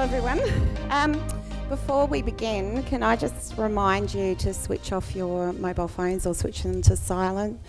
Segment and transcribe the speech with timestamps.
[0.00, 0.40] everyone.
[0.88, 1.22] Um,
[1.68, 6.34] before we begin, can I just remind you to switch off your mobile phones or
[6.34, 7.60] switch them to silent,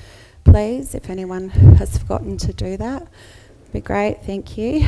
[0.46, 3.06] please, if anyone has forgotten to do that?
[3.74, 4.88] Be great, thank you.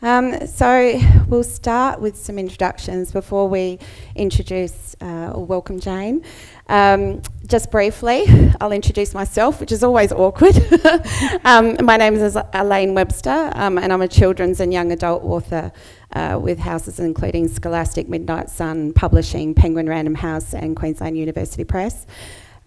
[0.00, 3.80] Um, so we'll start with some introductions before we
[4.14, 6.24] introduce uh, or welcome Jane.
[6.68, 7.22] Um,
[7.52, 8.24] just briefly,
[8.62, 10.56] I'll introduce myself, which is always awkward.
[11.44, 15.70] um, my name is Allayne Webster, um, and I'm a children's and young adult author
[16.14, 22.06] uh, with houses including Scholastic, Midnight Sun, Publishing, Penguin Random House, and Queensland University Press.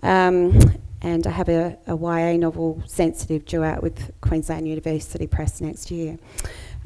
[0.03, 0.59] Um,
[1.01, 5.89] and I have a, a YA novel, Sensitive, due out with Queensland University Press next
[5.89, 6.19] year.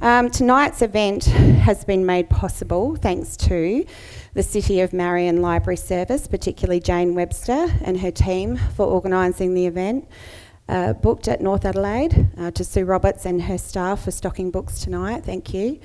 [0.02, 3.86] Um, tonight's event has been made possible thanks to
[4.34, 9.66] the City of Marion Library Service, particularly Jane Webster and her team for organising the
[9.66, 10.08] event.
[10.68, 14.82] Uh, booked at North Adelaide, uh, to Sue Roberts and her staff for stocking books
[14.82, 15.80] tonight, thank you.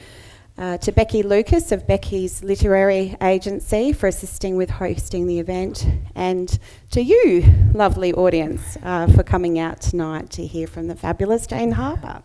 [0.57, 6.59] Uh, to Becky Lucas of Becky's Literary Agency for assisting with hosting the event, and
[6.91, 7.43] to you,
[7.73, 12.23] lovely audience, uh, for coming out tonight to hear from the fabulous Jane Harper.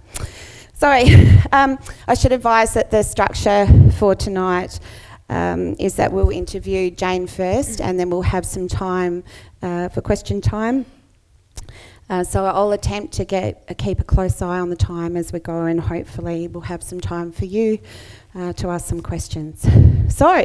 [0.73, 1.06] Sorry,
[1.52, 3.66] um, I should advise that the structure
[3.98, 4.80] for tonight
[5.30, 9.23] um, is that we'll interview Jane first and then we'll have some time
[9.61, 10.86] uh, for question time.
[12.09, 15.31] Uh, so I'll attempt to get uh, keep a close eye on the time as
[15.31, 17.77] we go, and hopefully we'll have some time for you
[18.33, 19.67] uh, to ask some questions.
[20.09, 20.44] So,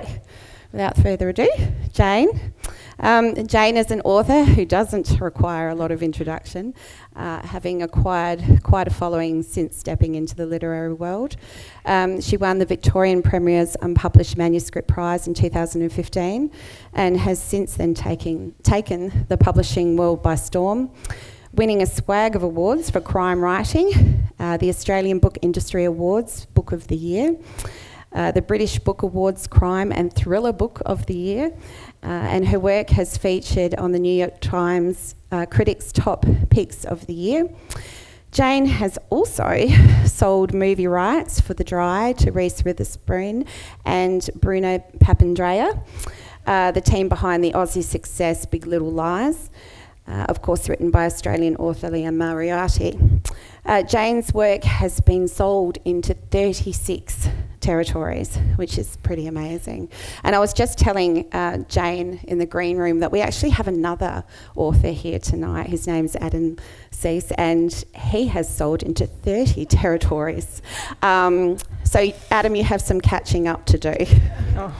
[0.73, 1.49] without further ado,
[1.95, 2.53] Jane.
[3.01, 6.75] Um, Jane is an author who doesn't require a lot of introduction,
[7.17, 11.37] uh, having acquired quite a following since stepping into the literary world.
[11.85, 16.51] Um, she won the Victorian Premier's Unpublished Manuscript Prize in 2015
[16.93, 20.91] and has since then taken, taken the publishing world by storm
[21.55, 26.73] winning a swag of awards for crime writing, uh, the Australian Book Industry Awards Book
[26.73, 27.37] of the Year,
[28.15, 31.53] uh, the British Book Awards Crime and Thriller Book of the Year,
[32.03, 36.85] uh, and her work has featured on the New York Times uh, Critics' Top Picks
[36.85, 37.49] of the Year.
[38.31, 39.67] Jane has also
[40.07, 43.47] sold movie rights for The Dry to Reese Witherspoon
[43.85, 45.81] and Bruna Papandrea,
[46.47, 49.51] uh, the team behind the Aussie success Big Little Lies.
[50.07, 52.99] Uh, of course, written by Australian author Liane Moriarty.
[53.65, 57.29] Uh, Jane's work has been sold into 36
[57.65, 59.89] territories, which is pretty amazing.
[60.23, 63.67] And I was just telling uh, Jane in the green room that we actually have
[63.67, 64.23] another
[64.55, 65.69] author here tonight.
[65.69, 66.59] His name's Adam
[66.91, 70.61] Cease, and he has sold into 30 territories.
[71.03, 73.95] Um, so, Adam, you have some catching up to do.
[74.57, 74.75] Oh.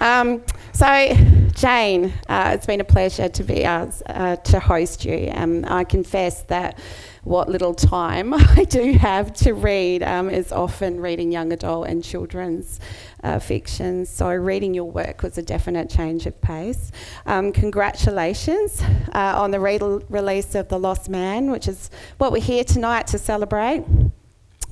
[0.00, 1.14] Um, so,
[1.54, 5.30] Jane, uh, it's been a pleasure to be uh, uh, to host you.
[5.32, 6.78] Um, I confess that
[7.24, 12.04] what little time I do have to read um, is often reading young adult and
[12.04, 12.80] children's
[13.22, 14.06] uh, fiction.
[14.06, 16.92] So, reading your work was a definite change of pace.
[17.26, 18.82] Um, congratulations
[19.14, 23.06] uh, on the re- release of The Lost Man, which is what we're here tonight
[23.08, 23.84] to celebrate.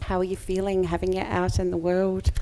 [0.03, 2.33] How are you feeling having it out in the world?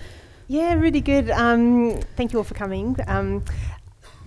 [0.49, 1.31] Yeah, really good.
[1.31, 2.97] Um, thank you all for coming.
[3.07, 3.45] Um,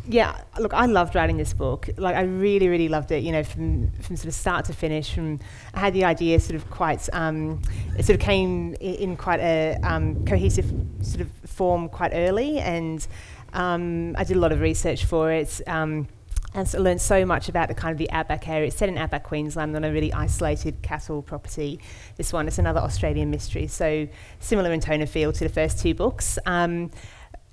[0.07, 1.89] yeah, look, I loved writing this book.
[1.97, 3.23] Like, I really, really loved it.
[3.23, 5.13] You know, from from sort of start to finish.
[5.13, 5.39] From
[5.73, 7.07] I had the idea sort of quite.
[7.13, 7.61] Um,
[7.97, 10.71] it sort of came in, quite a um, cohesive
[11.01, 13.05] sort of form quite early, and
[13.53, 15.61] um, I did a lot of research for it.
[15.67, 16.07] Um,
[16.55, 18.67] and so learned so much about the kind of the outback area.
[18.67, 21.79] It's set in outback Queensland on a really isolated cattle property.
[22.17, 24.07] This one is another Australian mystery, so
[24.39, 26.37] similar in tone of feel to the first two books.
[26.45, 26.91] Um,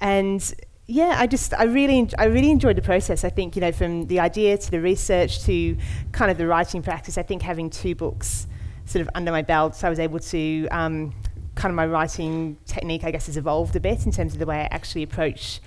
[0.03, 0.55] and
[0.91, 3.23] yeah, I just I really I really enjoyed the process.
[3.23, 5.77] I think you know from the idea to the research to
[6.11, 7.17] kind of the writing practice.
[7.17, 8.49] I think having two books
[8.87, 11.15] sort of under my belt, so I was able to um,
[11.55, 13.05] kind of my writing technique.
[13.05, 15.61] I guess has evolved a bit in terms of the way I actually approach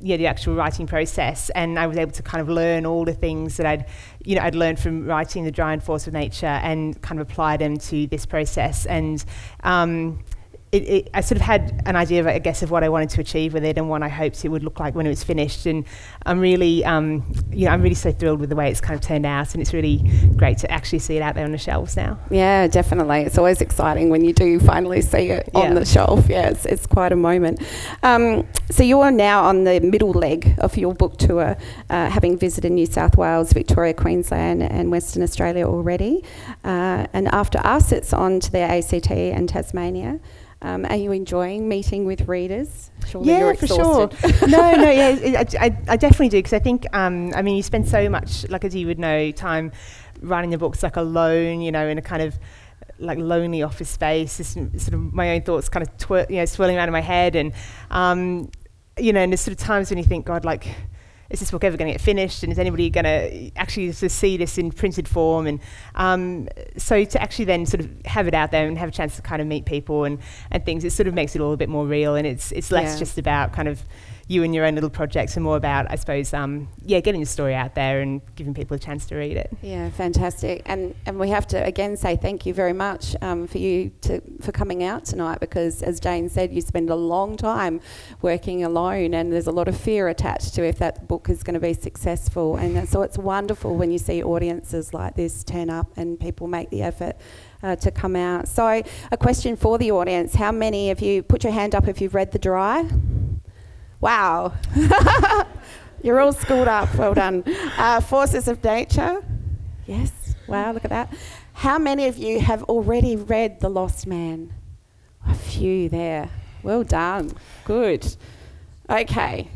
[0.00, 3.14] yeah, the actual writing process, and I was able to kind of learn all the
[3.14, 3.86] things that I'd,
[4.24, 7.30] you know, I'd learned from writing the Dry and Force of Nature, and kind of
[7.30, 8.84] apply them to this process.
[8.84, 9.24] And
[9.62, 10.24] um,
[10.76, 13.10] it, it, I sort of had an idea, of, I guess, of what I wanted
[13.10, 15.24] to achieve with it and what I hoped it would look like when it was
[15.24, 15.66] finished.
[15.66, 15.84] And
[16.24, 19.00] I'm really, um, you know, I'm really so thrilled with the way it's kind of
[19.00, 19.98] turned out, and it's really
[20.36, 22.18] great to actually see it out there on the shelves now.
[22.30, 23.22] Yeah, definitely.
[23.22, 25.60] It's always exciting when you do finally see it yeah.
[25.60, 26.28] on the shelf.
[26.28, 27.62] Yeah, it's, it's quite a moment.
[28.02, 31.56] Um, so you are now on the middle leg of your book tour,
[31.88, 36.22] uh, having visited New South Wales, Victoria, Queensland, and Western Australia already.
[36.64, 40.20] Uh, and after us, it's on to the ACT and Tasmania.
[40.62, 42.90] Um, are you enjoying meeting with readers?
[43.06, 44.10] Surely yeah, for sure.
[44.48, 47.62] no, no, yeah, I, I, I definitely do because I think, um, I mean, you
[47.62, 49.70] spend so much, like as you would know, time
[50.22, 52.38] writing the books like alone, you know, in a kind of
[52.98, 56.46] like lonely office space, just sort of my own thoughts kind of twir- you know
[56.46, 57.52] swirling around in my head, and
[57.90, 58.50] um,
[58.98, 60.66] you know, and there's sort of times when you think, God, like
[61.30, 62.42] is this book ever going to get finished?
[62.42, 65.46] And is anybody going to actually sort of see this in printed form?
[65.46, 65.60] And
[65.94, 69.16] um, so to actually then sort of have it out there and have a chance
[69.16, 70.18] to kind of meet people and,
[70.50, 72.14] and things, it sort of makes it all a bit more real.
[72.14, 72.98] And it's it's less Yeah.
[73.00, 73.82] just about kind of
[74.28, 77.26] you and your own little projects and more about, I suppose, um, yeah, getting your
[77.26, 79.56] story out there and giving people a chance to read it.
[79.62, 80.62] Yeah, fantastic.
[80.66, 84.20] And and we have to again say thank you very much um, for you to
[84.40, 87.80] for coming out tonight because as Jane said, you spend a long time
[88.20, 91.54] working alone and there's a lot of fear attached to if that book is going
[91.54, 92.56] to be successful.
[92.56, 96.70] And so it's wonderful when you see audiences like this turn up and people make
[96.70, 97.16] the effort.
[97.62, 98.46] Uh, to come out.
[98.46, 102.02] So, a question for the audience: How many of you put your hand up if
[102.02, 102.86] you've read The Dry?
[104.00, 104.52] Wow,
[106.02, 106.94] you're all schooled up.
[106.96, 107.44] Well done.
[107.78, 109.24] Uh, Forces of Nature.
[109.86, 110.12] Yes.
[110.46, 111.12] Wow, look at that.
[111.54, 114.52] How many of you have already read The Lost Man?
[115.26, 116.28] A few there.
[116.62, 117.32] Well done.
[117.64, 118.16] Good.
[118.90, 119.48] Okay.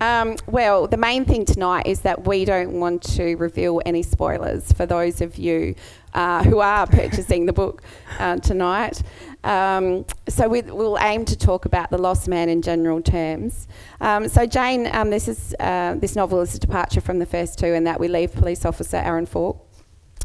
[0.00, 4.70] Um, well, the main thing tonight is that we don't want to reveal any spoilers
[4.72, 5.74] for those of you
[6.14, 7.82] uh, who are purchasing the book
[8.20, 9.02] uh, tonight.
[9.44, 13.68] Um, so we, we'll aim to talk about the lost man in general terms.
[14.00, 17.58] Um, so Jane, um, this is uh, this novel is a departure from the first
[17.58, 19.64] two, in that we leave police officer Aaron Falk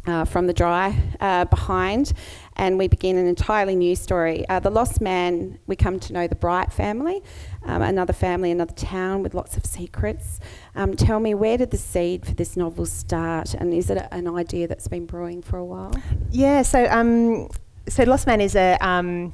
[0.06, 2.14] uh, from the dry uh, behind,
[2.58, 4.48] and we begin an entirely new story.
[4.50, 7.22] Uh, the Lost Man, we come to know the Bright family,
[7.64, 10.40] um, another family, another town with lots of secrets.
[10.76, 14.28] Um, tell me, where did the seed for this novel start, and is it an
[14.28, 15.94] idea that's been brewing for a while?
[16.32, 17.48] Yeah, so um,
[17.88, 19.34] so Lost Man is a um,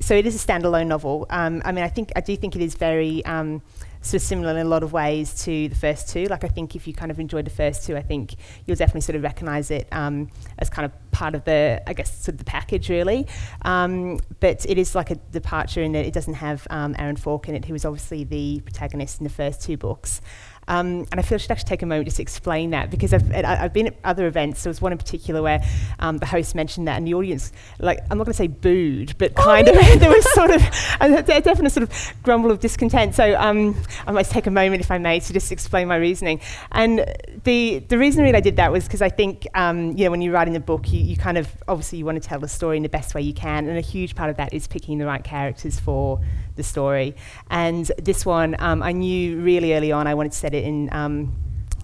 [0.00, 1.26] so it is a standalone novel.
[1.30, 3.62] Um, I mean, I think I do think it is very um,
[4.00, 6.24] sort of similar in a lot of ways to the first two.
[6.24, 9.02] Like, I think if you kind of enjoyed the first two, I think you'll definitely
[9.02, 12.38] sort of recognise it um, as kind of part of the, I guess, sort of
[12.38, 13.26] the package, really.
[13.62, 17.48] Um, but it is like a departure in that it doesn't have um, Aaron Falk
[17.48, 20.22] in it, who was obviously the protagonist in the first two books.
[20.70, 23.12] Um, and I feel I should actually take a moment just to explain that because
[23.12, 24.62] I've, I've been at other events.
[24.62, 25.60] There was one in particular where
[25.98, 29.18] um, the host mentioned that, and the audience, like, I'm not going to say booed,
[29.18, 30.62] but kind of, there was sort of
[31.00, 33.16] a, a definite sort of grumble of discontent.
[33.16, 33.76] So um,
[34.06, 36.40] I might take a moment, if I may, to just explain my reasoning.
[36.70, 37.04] And
[37.42, 40.22] the the reason really I did that was because I think, um, you know, when
[40.22, 42.76] you're writing a book, you, you kind of obviously you want to tell the story
[42.76, 45.06] in the best way you can, and a huge part of that is picking the
[45.06, 46.20] right characters for
[46.60, 47.14] the story.
[47.50, 50.88] And this one, um, I knew really early on I wanted to set it in.
[50.92, 51.36] Um,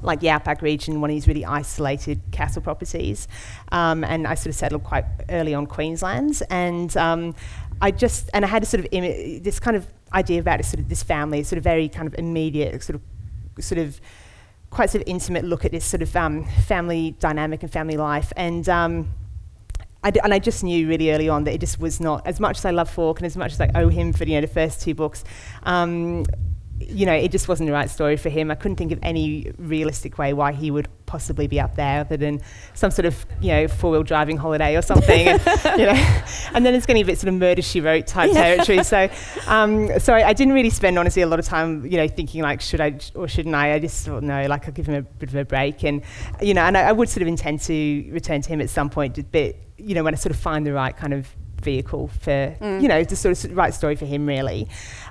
[0.02, 3.26] like the outback region, one of these really isolated cattle properties,
[3.72, 7.34] um, and I sort of settled quite early on Queensland, and um,
[7.80, 10.68] I just and I had a sort of Im- this kind of idea about this
[10.68, 14.00] sort of this family, sort of very kind of immediate, sort of sort of
[14.70, 18.32] quite sort of intimate look at this sort of um, family dynamic and family life,
[18.36, 18.68] and.
[20.06, 22.38] I d- and I just knew really early on that it just was not as
[22.38, 24.40] much as I love Falk and as much as I owe him for you know
[24.40, 25.24] the first two books.
[25.64, 26.24] Um,
[26.78, 28.50] you know, it just wasn't the right story for him.
[28.52, 32.16] I couldn't think of any realistic way why he would possibly be up there other
[32.18, 32.40] than
[32.74, 35.26] some sort of, you know, four-wheel driving holiday or something.
[35.26, 35.40] and,
[35.80, 35.92] you know,
[36.54, 38.84] and then it's getting a bit sort of murder she wrote type territory.
[38.84, 39.08] So,
[39.48, 42.42] um, so I, I didn't really spend honestly a lot of time, you know, thinking
[42.42, 43.72] like should I or shouldn't I?
[43.72, 46.02] I just thought no, like I'll give him a bit of a break, and
[46.40, 48.90] you know, and I, I would sort of intend to return to him at some
[48.90, 51.26] point, but you know, when I sort of find the right kind of
[51.62, 52.82] vehicle for, Mm.
[52.82, 54.68] you know, the sort of right story for him really.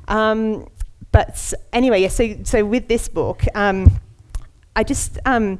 [0.07, 0.67] Um,
[1.11, 2.09] but anyway, yeah.
[2.09, 3.91] So so with this book, um,
[4.75, 5.59] I just um,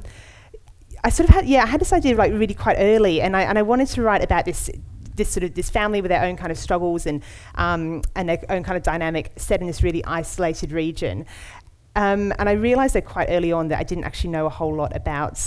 [1.02, 3.42] I sort of had yeah I had this idea like really quite early, and I
[3.42, 4.70] and I wanted to write about this
[5.14, 7.22] this sort of this family with their own kind of struggles and
[7.54, 11.24] um, and their own kind of dynamic set in this really isolated region.
[11.94, 14.74] Um, and I realised that quite early on that I didn't actually know a whole
[14.74, 15.40] lot about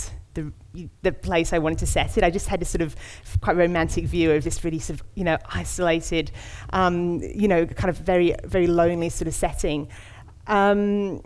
[0.73, 2.23] the the place I wanted to set it.
[2.23, 2.95] I just had this sort of
[3.41, 6.31] quite romantic view of this really sort of you know isolated,
[6.71, 9.89] um, you know, kind of very very lonely sort of setting.
[10.47, 11.21] Um,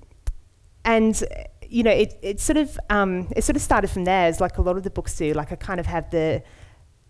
[0.86, 1.24] and
[1.68, 4.58] you know, it, it sort of um, it sort of started from there, as like
[4.58, 5.34] a lot of the books do.
[5.34, 6.44] Like I kind of have the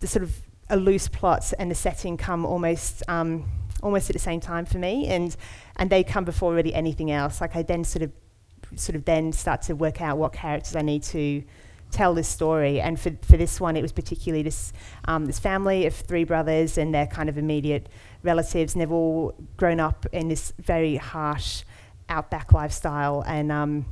[0.00, 0.34] the sort of
[0.70, 3.44] a loose plot and the setting come almost um,
[3.82, 5.36] almost at the same time for me, and
[5.76, 7.40] and they come before really anything else.
[7.40, 8.12] Like I then sort of
[8.76, 11.44] sort of then start to work out what characters I need to
[11.94, 12.80] tell this story.
[12.80, 14.72] And for for this one, it was particularly this
[15.06, 17.88] um, this family of three brothers and their kind of immediate
[18.22, 21.62] relatives, and they've all grown up in this very harsh
[22.08, 23.86] outback lifestyle, and um,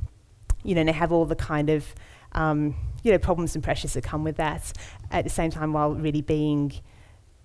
[0.63, 1.95] you know, they have all the kind of
[2.33, 4.73] um, you know problems and pressures that come with that.
[5.11, 6.73] At the same time, while really being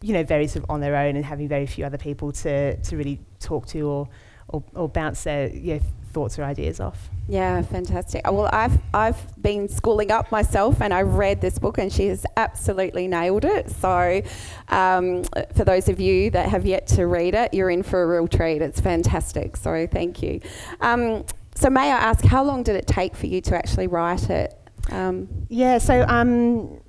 [0.00, 2.76] you know very sort of on their own and having very few other people to
[2.76, 4.08] to really talk to or
[4.48, 7.08] or, or bounce their you know, thoughts or ideas off.
[7.28, 8.22] Yeah, fantastic.
[8.24, 12.24] Well, I've I've been schooling up myself, and I read this book, and she has
[12.36, 13.70] absolutely nailed it.
[13.70, 14.22] So,
[14.68, 15.24] um,
[15.54, 18.28] for those of you that have yet to read it, you're in for a real
[18.28, 18.62] treat.
[18.62, 19.56] It's fantastic.
[19.56, 20.40] So, thank you.
[20.80, 21.24] Um,
[21.54, 24.58] so, may I ask, how long did it take for you to actually write it?
[24.90, 25.78] Um, yeah.
[25.78, 26.04] So.
[26.08, 26.80] Um,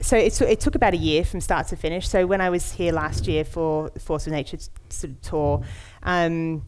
[0.00, 2.08] so it, it took about a year from start to finish.
[2.08, 5.62] So when I was here last year for Force of Nature sort of tour,
[6.02, 6.66] um,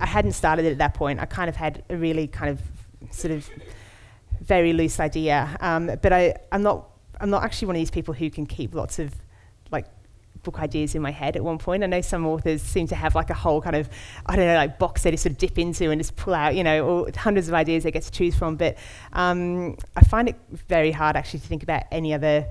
[0.00, 1.20] I hadn't started it at that point.
[1.20, 2.60] I kind of had a really kind of
[3.14, 3.48] sort of
[4.40, 5.56] very loose idea.
[5.60, 6.88] Um, but I, I'm not
[7.20, 9.14] I'm not actually one of these people who can keep lots of
[9.70, 9.86] like
[10.42, 11.82] book ideas in my head at one point.
[11.82, 13.88] I know some authors seem to have like a whole kind of
[14.26, 16.54] I don't know like box they just sort of dip into and just pull out
[16.54, 18.56] you know or hundreds of ideas they get to choose from.
[18.56, 18.76] But
[19.12, 22.46] um, I find it very hard actually to think about any other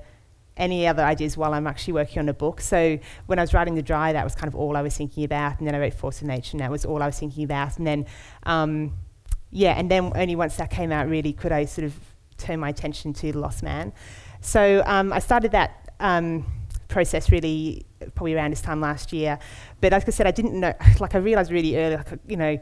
[0.56, 2.60] any other ideas while I'm actually working on a book.
[2.60, 5.24] So when I was writing The Dry, that was kind of all I was thinking
[5.24, 5.58] about.
[5.58, 7.78] And then I wrote Force of Nature, and that was all I was thinking about.
[7.78, 8.06] And then,
[8.44, 8.94] um,
[9.50, 11.94] yeah, and then only once that came out, really, could I sort of
[12.36, 13.92] turn my attention to The Lost Man.
[14.40, 16.44] So um, I started that um,
[16.88, 19.38] process really probably around this time last year.
[19.80, 22.58] But like I said, I didn't know, like I realised really early, like, you know,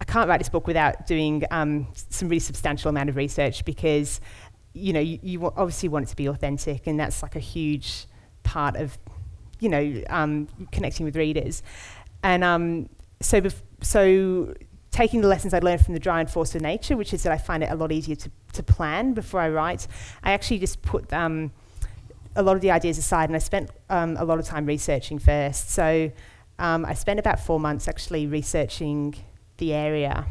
[0.00, 4.20] I can't write this book without doing um, some really substantial amount of research because
[4.78, 8.06] you know, you, you obviously want it to be authentic, and that's like a huge
[8.42, 8.98] part of,
[9.60, 11.62] you know, um, connecting with readers.
[12.22, 12.88] And um,
[13.20, 14.54] so, bef- so
[14.90, 17.32] taking the lessons I learned from the dry and force of nature, which is that
[17.32, 19.86] I find it a lot easier to, to plan before I write,
[20.22, 21.52] I actually just put um,
[22.34, 25.18] a lot of the ideas aside and I spent um, a lot of time researching
[25.18, 25.70] first.
[25.70, 26.10] So
[26.58, 29.14] um, I spent about four months actually researching
[29.58, 30.26] the area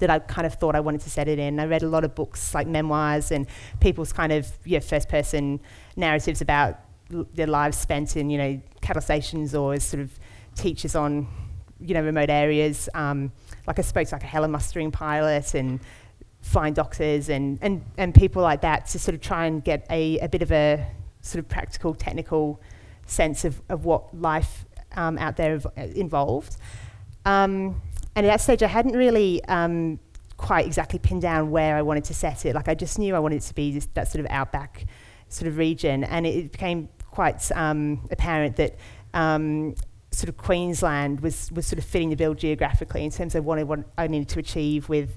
[0.00, 1.60] that I kind of thought I wanted to set it in.
[1.60, 3.46] I read a lot of books like memoirs and
[3.80, 5.60] people's kind of yeah, first person
[5.96, 6.78] narratives about
[7.12, 10.18] l- their lives spent in you know cattle stations or as sort of
[10.54, 11.28] teachers on
[11.80, 12.88] you know remote areas.
[12.94, 13.32] Um,
[13.66, 15.80] like I spoke to like a heli mustering pilot and
[16.42, 20.18] flying doctors and, and, and people like that to sort of try and get a,
[20.20, 20.86] a bit of a
[21.20, 22.60] sort of practical, technical
[23.06, 24.64] sense of, of what life
[24.96, 26.56] um, out there involved.
[27.24, 27.80] Um,
[28.20, 29.98] and at that stage, I hadn't really um,
[30.36, 32.54] quite exactly pinned down where I wanted to set it.
[32.54, 34.84] Like I just knew I wanted it to be that sort of outback
[35.30, 38.76] sort of region, and it, it became quite um, apparent that
[39.14, 39.74] um,
[40.10, 43.58] sort of Queensland was was sort of fitting the bill geographically in terms of what
[43.58, 43.64] I,
[43.96, 45.16] I needed to achieve with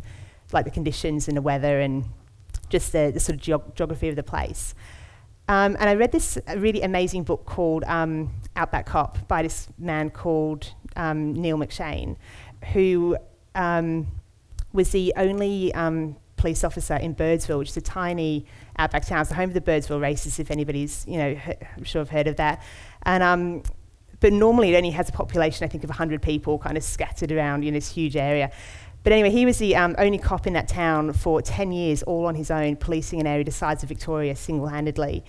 [0.53, 2.05] like the conditions and the weather and
[2.69, 4.75] just the, the sort of geog- geography of the place.
[5.49, 10.09] Um, and I read this really amazing book called um, Outback Cop by this man
[10.09, 12.15] called um, Neale McShane,
[12.71, 13.17] who
[13.55, 14.07] um,
[14.71, 18.45] was the only um, police officer in Birdsville, which is a tiny
[18.77, 19.21] outback town.
[19.21, 22.09] It's the home of the Birdsville races, if anybody's, you know, he- I'm sure have
[22.09, 22.61] heard of that.
[23.03, 23.63] And um,
[24.19, 27.31] but normally it only has a population, I think, of 100 people kind of scattered
[27.31, 28.51] around in this huge area.
[29.03, 32.25] But anyway, he was the um, only cop in that town for 10 years, all
[32.25, 35.25] on his own, policing an area the size of Victoria single handedly.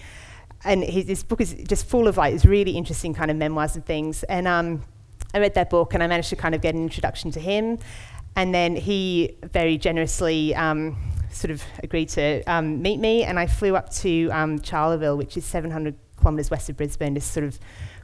[0.65, 3.85] And his, book is just full of like, this really interesting kind of memoirs and
[3.85, 4.23] things.
[4.25, 4.83] And um,
[5.35, 7.79] I read that book and I managed to kind of get an introduction to him.
[8.37, 10.97] And then he very generously um,
[11.31, 15.37] sort of agreed to um, meet me, and I flew up to um, Charleville, which
[15.37, 17.59] is 700 kilometres west of Brisbane, this sort of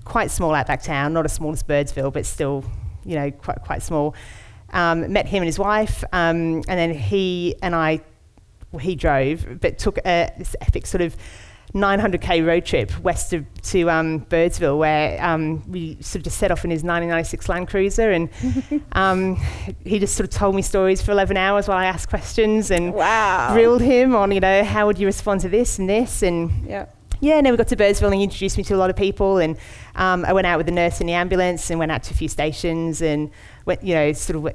[0.04, 2.64] quite small outback town, not as small as Birdsville, but still,
[3.04, 4.14] you know, quite, quite small.
[4.72, 8.00] Um, met him and his wife, um, and then he and I,
[8.70, 11.16] well, he drove, but took a, this epic sort of
[11.74, 16.50] 900k road trip west of to um, Birdsville, where um, we sort of just set
[16.50, 18.28] off in his 1996 Land Cruiser, and
[18.92, 19.36] um,
[19.84, 22.92] he just sort of told me stories for 11 hours while I asked questions and
[22.92, 23.52] wow.
[23.52, 26.96] grilled him on, you know, how would you respond to this and this, and Yep.
[27.20, 28.96] yeah, and then we got to Birdsville and he introduced me to a lot of
[28.96, 29.56] people, and
[29.94, 32.16] um, I went out with the nurse in the ambulance and went out to a
[32.16, 33.30] few stations and
[33.82, 34.54] you know, sort of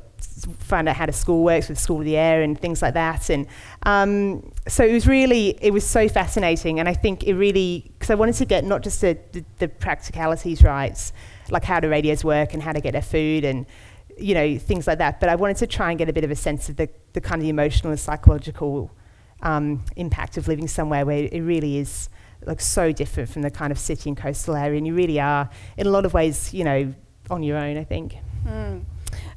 [0.60, 3.29] found out how the school works with School of the Air and things like that.
[3.29, 3.48] And
[3.84, 8.10] um, so it was really, it was so fascinating, and I think it really, because
[8.10, 11.12] I wanted to get not just the, the, the practicalities right,
[11.50, 13.65] like how do radios work and how to get their food and
[14.17, 16.31] you know things like that, but I wanted to try and get a bit of
[16.31, 18.91] a sense of the, the kind of the emotional and psychological
[19.41, 22.10] um, impact of living somewhere where it really is
[22.45, 25.50] like so different from the kind of city and coastal area, and you really are,
[25.77, 26.93] in a lot of ways, you know,
[27.29, 27.77] on your own.
[27.77, 28.15] I think.
[28.48, 28.86] Mm.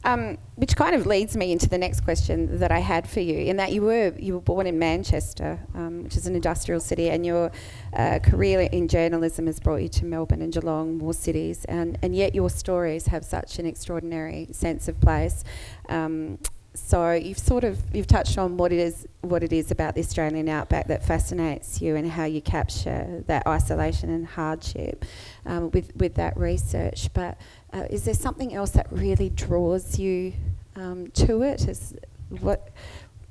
[0.05, 3.37] Um, which kind of leads me into the next question that I had for you,
[3.37, 7.11] in that you were you were born in Manchester, um, which is an industrial city,
[7.11, 7.50] and your
[7.93, 12.14] uh, career in journalism has brought you to Melbourne and Geelong, more cities, and, and
[12.14, 15.43] yet your stories have such an extraordinary sense of place.
[15.88, 16.38] Um,
[16.75, 20.00] so you've sort of you've touched on what it is what it is about the
[20.00, 25.05] Australian outback that fascinates you and how you capture that isolation and hardship
[25.45, 27.12] um, with with that research.
[27.12, 27.38] But
[27.72, 30.32] uh, is there something else that really draws you
[30.76, 31.68] um, to it?
[31.68, 31.94] Is
[32.28, 32.70] what?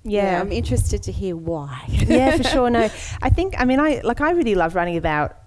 [0.03, 0.39] Yeah.
[0.39, 1.83] I'm interested to hear why.
[1.87, 2.69] yeah, for sure.
[2.69, 2.89] No,
[3.21, 5.37] I think I mean I like I really love running about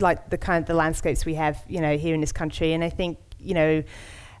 [0.00, 2.84] like the kind of the landscapes we have, you know, here in this country, and
[2.84, 3.82] I think you know.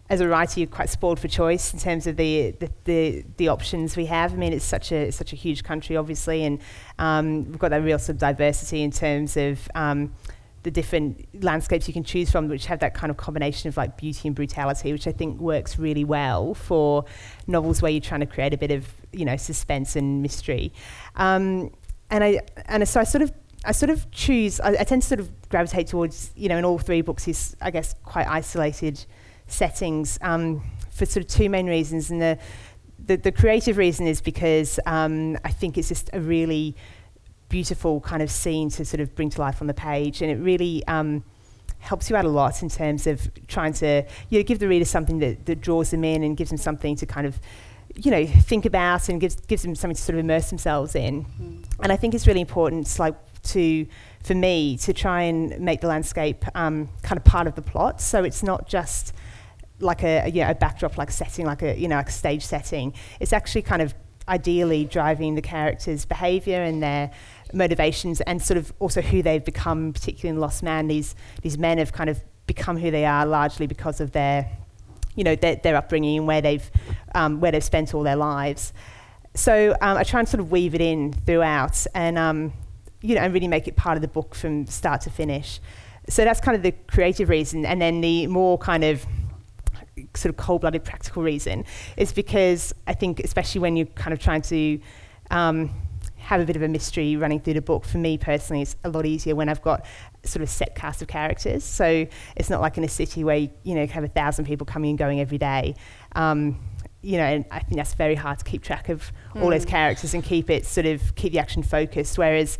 [0.08, 3.48] As a writer, you're quite spoiled for choice in terms of the, the, the, the
[3.48, 4.32] options we have.
[4.32, 6.60] I mean, it's such a it's such a huge country, obviously, and
[7.00, 10.12] um, we've got that real sort of diversity in terms of um,
[10.66, 13.96] the different landscapes you can choose from, which have that kind of combination of like
[13.96, 17.04] beauty and brutality, which I think works really well for
[17.46, 20.72] novels where you're trying to create a bit of you know suspense and mystery.
[21.14, 21.70] Um,
[22.10, 23.32] and I and so I sort of
[23.64, 24.58] I sort of choose.
[24.58, 27.56] I, I, tend to sort of gravitate towards you know in all three books is
[27.60, 29.04] I guess quite isolated
[29.46, 32.38] settings um, for sort of two main reasons, and the
[32.98, 36.74] the, the creative reason is because um, I think it's just a really
[37.48, 40.36] beautiful kind of scene to sort of bring to life on the page, and it
[40.36, 41.24] really um,
[41.78, 44.84] helps you out a lot in terms of trying to you know give the reader
[44.84, 47.38] something that, that draws them in and gives them something to kind of
[47.94, 51.24] you know think about and gives gives them something to sort of immerse themselves in.
[51.24, 51.64] Mm.
[51.82, 53.86] And I think it's really important, like to
[54.24, 58.00] for me to try and make the landscape um, kind of part of the plot,
[58.00, 59.12] so it's not just
[59.78, 62.12] like a, a, you know, a backdrop like setting like a you know like a
[62.12, 63.94] stage setting it's actually kind of
[64.28, 67.10] ideally driving the characters behavior and their
[67.52, 70.88] motivations and sort of also who they've become, particularly in Lost Man.
[70.88, 74.50] These these men have kind of become who they are largely because of their,
[75.14, 76.70] you know, their, their upbringing and where they've
[77.14, 78.72] um, where they've spent all their lives.
[79.34, 82.52] So um, I try and sort of weave it in throughout, and um,
[83.02, 85.60] you know, and really make it part of the book from start to finish.
[86.08, 89.04] So that's kind of the creative reason, and then the more kind of
[90.16, 91.64] sort of cold-blooded practical reason
[91.96, 94.80] is because I think, especially when you're kind of trying to
[95.30, 95.70] um,
[96.26, 97.84] have a bit of a mystery running through the book.
[97.84, 99.86] For me personally, it's a lot easier when I've got
[100.24, 101.62] sort of set cast of characters.
[101.62, 104.66] So it's not like in a city where you, you know have a thousand people
[104.66, 105.74] coming and going every day.
[106.16, 106.58] Um,
[107.02, 109.42] you know, and I think that's very hard to keep track of mm.
[109.42, 109.70] all those hmm.
[109.70, 112.18] characters and keep it sort of keep the action focused.
[112.18, 112.58] Whereas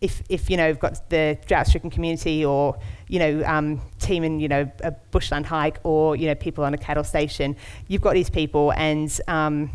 [0.00, 2.78] if, if you know, you've got the drought-stricken community or,
[3.10, 6.72] you know, um, team in, you know, a bushland hike or, you know, people on
[6.74, 7.56] a cattle station,
[7.88, 9.68] you've got these people and um,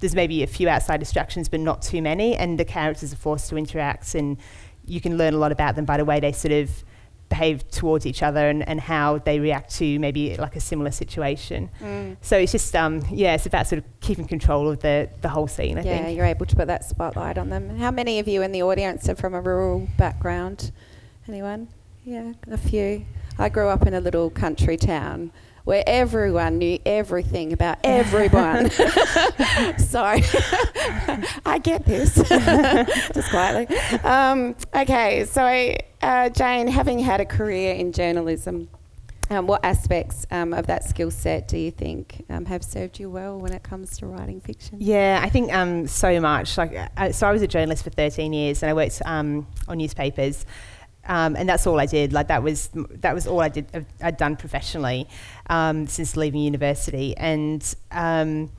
[0.00, 3.48] there's maybe a few outside distractions, but not too many, and the characters are forced
[3.48, 4.36] to interact, and
[4.84, 6.84] you can learn a lot about them by the way they sort of
[7.30, 11.70] behave towards each other and, and how they react to maybe like a similar situation.
[11.80, 12.18] Mm.
[12.20, 15.48] So it's just um, yeah, it's about sort of keeping control of the the whole
[15.48, 15.78] scene.
[15.78, 16.16] I yeah, think.
[16.16, 17.78] you're able to put that spotlight on them.
[17.78, 20.72] How many of you in the audience are from a rural background?
[21.26, 21.68] Anyone?
[22.06, 23.04] Yeah, a few.
[23.36, 25.32] I grew up in a little country town
[25.64, 28.70] where everyone knew everything about everyone.
[29.78, 30.04] so
[31.44, 33.76] I get this, just quietly.
[34.04, 38.68] Um, okay, so uh, Jane, having had a career in journalism,
[39.28, 43.10] um, what aspects um, of that skill set do you think um, have served you
[43.10, 44.76] well when it comes to writing fiction?
[44.80, 46.56] Yeah, I think um, so much.
[46.56, 49.78] Like, uh, so I was a journalist for 13 years, and I worked um, on
[49.78, 50.46] newspapers.
[51.06, 52.12] Um, and that's all I did.
[52.12, 53.66] Like that was that was all I did.
[53.72, 55.08] Uh, I'd done professionally
[55.48, 58.50] um, since leaving university, and um,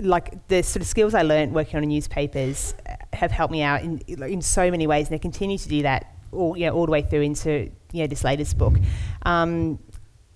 [0.00, 2.74] like the sort of skills I learned working on newspapers
[3.12, 6.16] have helped me out in in so many ways, and they continue to do that
[6.32, 8.74] all you know all the way through into you know this latest book.
[9.22, 9.78] Um,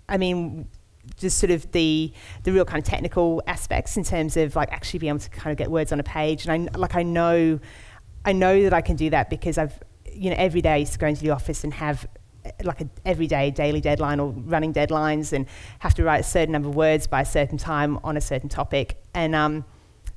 [0.08, 0.68] I mean,
[1.16, 2.12] just sort of the
[2.44, 5.50] the real kind of technical aspects in terms of like actually being able to kind
[5.50, 7.58] of get words on a page, and I like I know.
[8.24, 9.78] I know that I can do that because I've
[10.16, 12.06] you know, every day I used to go into the office and have
[12.44, 15.46] eh, like a everyday daily deadline or running deadlines and
[15.80, 18.48] have to write a certain number of words by a certain time on a certain
[18.48, 18.96] topic.
[19.14, 19.64] And um,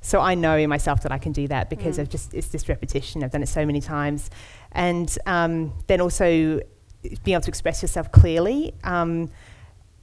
[0.00, 2.00] so I know in myself that I can do that because mm.
[2.00, 3.22] I've just it's just repetition.
[3.22, 4.30] I've done it so many times,
[4.72, 6.60] and um, then also
[7.02, 8.74] being able to express yourself clearly.
[8.84, 9.30] Um,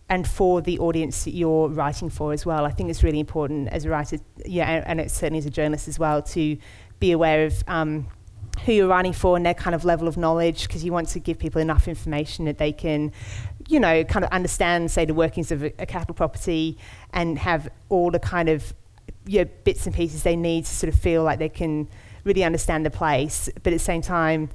[0.10, 3.68] and for the audience that you're writing for as well, I think it's really important
[3.70, 6.58] as a writer, yeah, and, and it's certainly as a journalist as well, to
[7.00, 8.08] be aware of um,
[8.66, 11.20] who you're writing for and their kind of level of knowledge because you want to
[11.20, 13.12] give people enough information that they can,
[13.68, 16.78] you know, kind of understand, say, the workings of a, a capital property
[17.14, 18.74] and have all the kind of
[19.26, 21.88] you know, bits and pieces they need to sort of feel like they can
[22.24, 23.50] really understand the place.
[23.56, 24.50] But at the same time,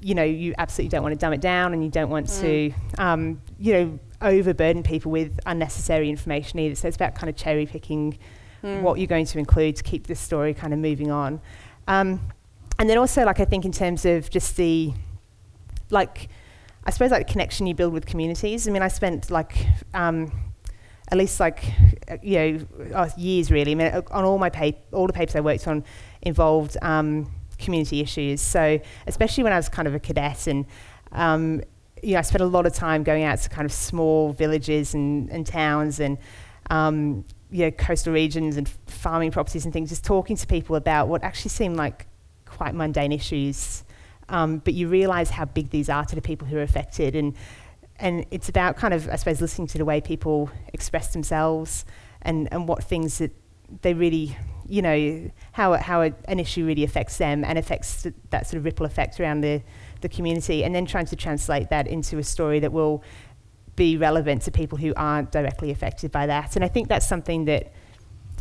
[0.00, 2.40] you know, you absolutely don't want to dumb it down and you don't want mm.
[2.40, 6.74] to, um, you know, overburden people with unnecessary information either.
[6.74, 8.18] So it's about kind of cherry picking
[8.62, 8.82] mm.
[8.82, 11.40] what you're going to include to keep the story kind of moving on.
[11.86, 12.20] Um,
[12.78, 14.92] and then also like I think in terms of just the
[15.90, 16.28] like
[16.84, 18.66] I suppose like the connection you build with communities.
[18.66, 20.32] I mean, I spent like um,
[21.10, 21.64] at least like
[22.22, 23.72] you know uh, years really.
[23.72, 25.84] I mean, uh, on all my pap- all the papers I worked on
[26.22, 28.40] involved um, community issues.
[28.40, 30.66] So especially when I was kind of a cadet and
[31.12, 31.62] um,
[32.02, 34.94] you know, I spent a lot of time going out to kind of small villages
[34.94, 36.16] and, and towns and
[36.70, 41.08] um, you know, coastal regions and farming properties and things, just talking to people about
[41.08, 42.06] what actually seemed like
[42.48, 43.84] quite mundane issues.
[44.28, 47.34] Um, but you realise how big these are to the people who are affected, and
[47.98, 51.84] and it's about kind of I suppose listening to the way people express themselves
[52.22, 53.32] and and what things that
[53.82, 58.14] they really you know how how a, an issue really affects them and affects th-
[58.30, 59.62] that sort of ripple effect around the
[60.00, 63.02] the community, and then trying to translate that into a story that will
[63.78, 66.56] be relevant to people who aren't directly affected by that.
[66.56, 67.72] And I think that's something that,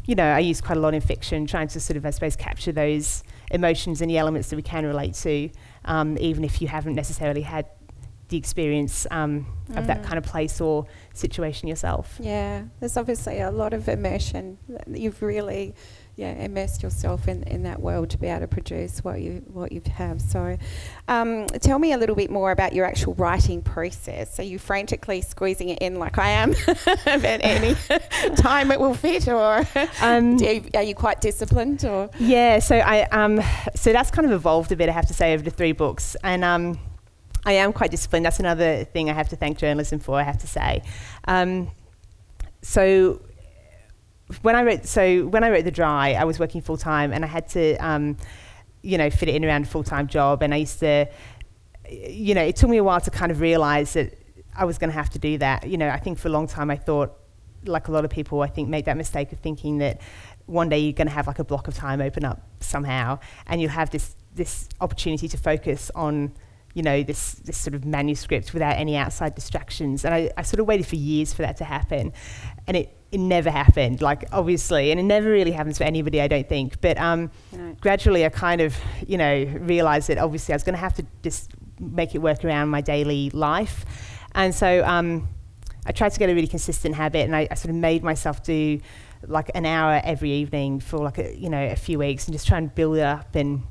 [0.06, 2.36] you know, I use quite a lot in fiction, trying to sort of, I suppose,
[2.36, 5.50] capture those emotions and the elements that we can relate to,
[5.86, 7.66] um, even if you haven't necessarily had
[8.30, 9.78] the experience um, mm.
[9.78, 10.04] of that mm.
[10.04, 12.18] kind of place or situation yourself.
[12.22, 14.58] Yeah, there's obviously a lot of immersion.
[14.88, 15.76] You've really
[16.18, 19.72] yeah, immersed yourself in, in that world to be able to produce what you what
[19.72, 20.20] you have.
[20.20, 20.58] So,
[21.08, 24.40] um, tell me a little bit more about your actual writing process.
[24.40, 26.56] Are you frantically squeezing it in like I am
[27.06, 27.76] at any
[28.36, 29.64] time it will fit, or
[30.02, 31.86] um, you, are you quite disciplined?
[31.86, 33.40] Or yeah, so I um,
[33.76, 34.90] so that's kind of evolved a bit.
[34.90, 36.80] I have to say over the three books, and um,
[37.46, 38.26] I am quite disciplined.
[38.26, 40.20] That's another thing I have to thank journalism for.
[40.20, 40.82] I have to say.
[41.28, 41.70] Um,
[42.64, 43.22] so
[44.42, 47.24] when I wrote so when I wrote The Dry, I was working full time and
[47.24, 48.18] I had to um,
[48.82, 50.44] you know fit it in around a full time job.
[50.44, 51.08] And I used to
[51.90, 54.18] you know it took me a while to kind of realize that
[54.56, 55.68] I was going to have to do that.
[55.68, 57.14] You know, I think for a long time I thought,
[57.66, 60.02] like a lot of people, I think made that mistake of thinking that
[60.48, 63.62] one day you're going to have like a block of time open up somehow, and
[63.62, 66.34] you'll have this this opportunity to focus on
[66.74, 70.06] you know, this, this sort of manuscript without any outside distractions.
[70.06, 72.14] And I, I sort of waited for years for that to happen.
[72.68, 76.28] And it, it never happened, like obviously, and it never really happens for anybody, I
[76.28, 76.82] don't think.
[76.82, 77.32] But um,
[77.80, 78.76] gradually, I kind of,
[79.08, 82.44] you know, realised that obviously I was going to have to just make it work
[82.44, 83.86] around my daily life,
[84.36, 85.30] and so um,
[85.86, 88.44] I tried to get a really consistent habit, and I, I, sort of made myself
[88.44, 88.82] do
[89.26, 92.46] like an hour every evening for like a, you know a few weeks, and just
[92.46, 93.64] try and build it up and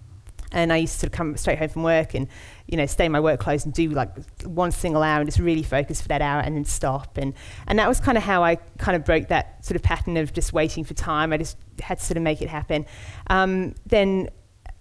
[0.52, 2.28] and I used to come straight home from work and,
[2.68, 4.10] you know, stay in my work clothes and do like
[4.44, 7.16] one single hour and just really focus for that hour and then stop.
[7.16, 7.32] And,
[7.66, 10.32] and that was kind of how I kind of broke that sort of pattern of
[10.32, 11.32] just waiting for time.
[11.32, 12.86] I just had to sort of make it happen.
[13.28, 14.30] Um, then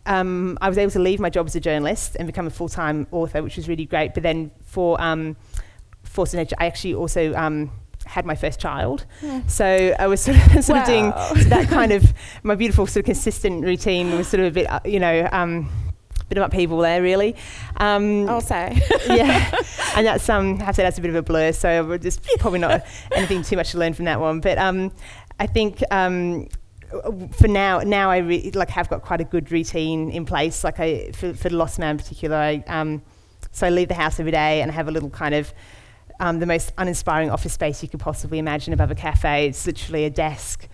[0.08, 2.70] um, I was able to leave my job as a journalist and become a full
[2.70, 4.14] time author, which was really great.
[4.14, 5.36] But then for um,
[6.04, 7.72] Force and Nature, I actually also um,
[8.06, 9.06] had my first child.
[9.22, 9.42] Yeah.
[9.48, 10.82] So I was sort of, sort wow.
[10.82, 14.52] of doing that kind of my beautiful sort of consistent routine was sort of a
[14.52, 15.70] bit, uh, you know, um,
[16.30, 17.36] bit of upheaval there really.
[17.78, 18.80] Um, I'll say.
[19.08, 19.52] yeah,
[19.96, 21.52] and that's um, I have to say that's a bit of a blur.
[21.52, 24.40] So we're just probably not anything too much to learn from that one.
[24.40, 24.92] But um,
[25.40, 25.82] I think.
[25.92, 26.48] Um,
[27.32, 30.64] for now, now I re- like have got quite a good routine in place.
[30.64, 33.02] Like I, for, for the Lost Man in particular, I, um,
[33.52, 35.54] so I leave the house every day and I have a little kind of
[36.20, 39.48] um, the most uninspiring office space you could possibly imagine above a cafe.
[39.48, 40.68] It's literally a desk,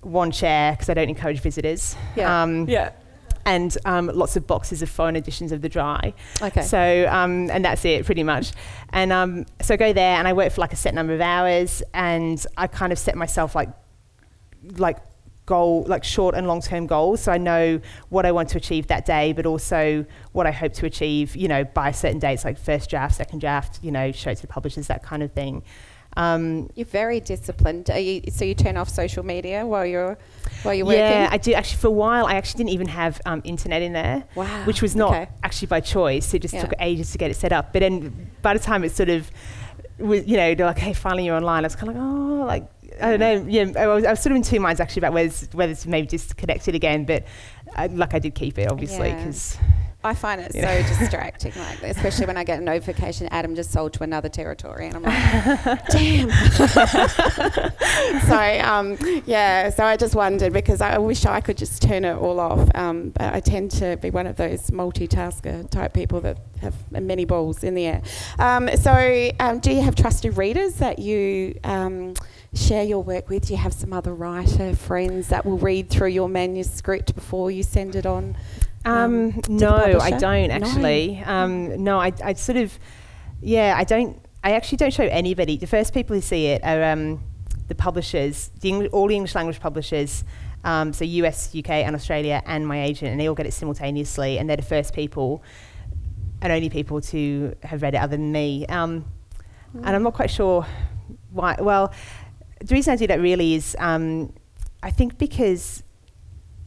[0.00, 1.96] one chair, because I don't encourage visitors.
[2.16, 2.42] Yeah.
[2.42, 2.92] Um, yeah.
[3.46, 6.14] And um, lots of boxes of phone editions of the dry.
[6.40, 6.62] Okay.
[6.62, 8.52] So, um, and that's it pretty much.
[8.90, 11.20] And um, so I go there and I work for like a set number of
[11.20, 13.68] hours, and I kind of set myself like,
[14.78, 14.98] like
[15.46, 17.20] goal, like short and long term goals.
[17.20, 20.72] So I know what I want to achieve that day, but also what I hope
[20.74, 24.30] to achieve, you know, by certain dates, like first draft, second draft, you know, show
[24.30, 25.62] it to the publishers, that kind of thing.
[26.16, 27.88] Um, you're very disciplined.
[27.88, 30.16] You, so you turn off social media while you're
[30.62, 31.00] while you're working.
[31.00, 31.52] Yeah, I do.
[31.54, 34.24] Actually, for a while, I actually didn't even have um, internet in there.
[34.34, 34.64] Wow.
[34.64, 35.28] Which was not okay.
[35.42, 36.32] actually by choice.
[36.34, 36.62] It just yeah.
[36.62, 37.72] took ages to get it set up.
[37.72, 39.30] But then by the time it sort of
[39.98, 41.64] was, you know, they're like, hey, finally you're online.
[41.64, 42.68] I was kind of like, oh, like
[43.00, 43.50] I don't know.
[43.50, 45.88] Yeah, I was, I was, sort of in two minds actually about whether whether to
[45.88, 47.24] maybe just connect it again, but
[47.74, 49.58] I, like I did keep it obviously because.
[49.60, 49.83] Yeah.
[50.04, 50.86] I find it yeah.
[50.86, 54.88] so distracting, like especially when I get a notification Adam just sold to another territory,
[54.88, 56.30] and I'm like, damn.
[58.20, 62.16] so um, yeah, so I just wondered because I wish I could just turn it
[62.16, 66.38] all off, um, but I tend to be one of those multitasker type people that
[66.60, 68.02] have many balls in the air.
[68.38, 71.58] Um, so um, do you have trusted readers that you?
[71.64, 72.14] Um,
[72.54, 73.46] share your work with?
[73.46, 77.62] Do you have some other writer friends that will read through your manuscript before you
[77.62, 78.36] send it on?
[78.84, 81.22] Um, um, no, I don't actually.
[81.24, 82.78] No, um, no I, I sort of,
[83.40, 84.20] yeah, I don't.
[84.42, 85.56] I actually don't show anybody.
[85.56, 87.22] The first people who see it are um,
[87.68, 90.24] the publishers, the all the English language publishers.
[90.64, 94.38] Um, so US, UK, and Australia, and my agent, and they all get it simultaneously,
[94.38, 95.42] and they're the first people
[96.42, 98.66] and only people to have read it other than me.
[98.66, 99.06] Um,
[99.74, 99.82] mm.
[99.82, 100.66] And I'm not quite sure
[101.32, 101.56] why.
[101.58, 101.92] Well,
[102.60, 104.32] the reason I do that really is um,
[104.82, 105.82] I think because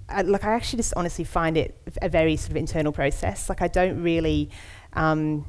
[0.09, 3.49] I, like I actually just honestly find it a very sort of internal process.
[3.49, 4.49] Like I don't really,
[4.93, 5.45] um,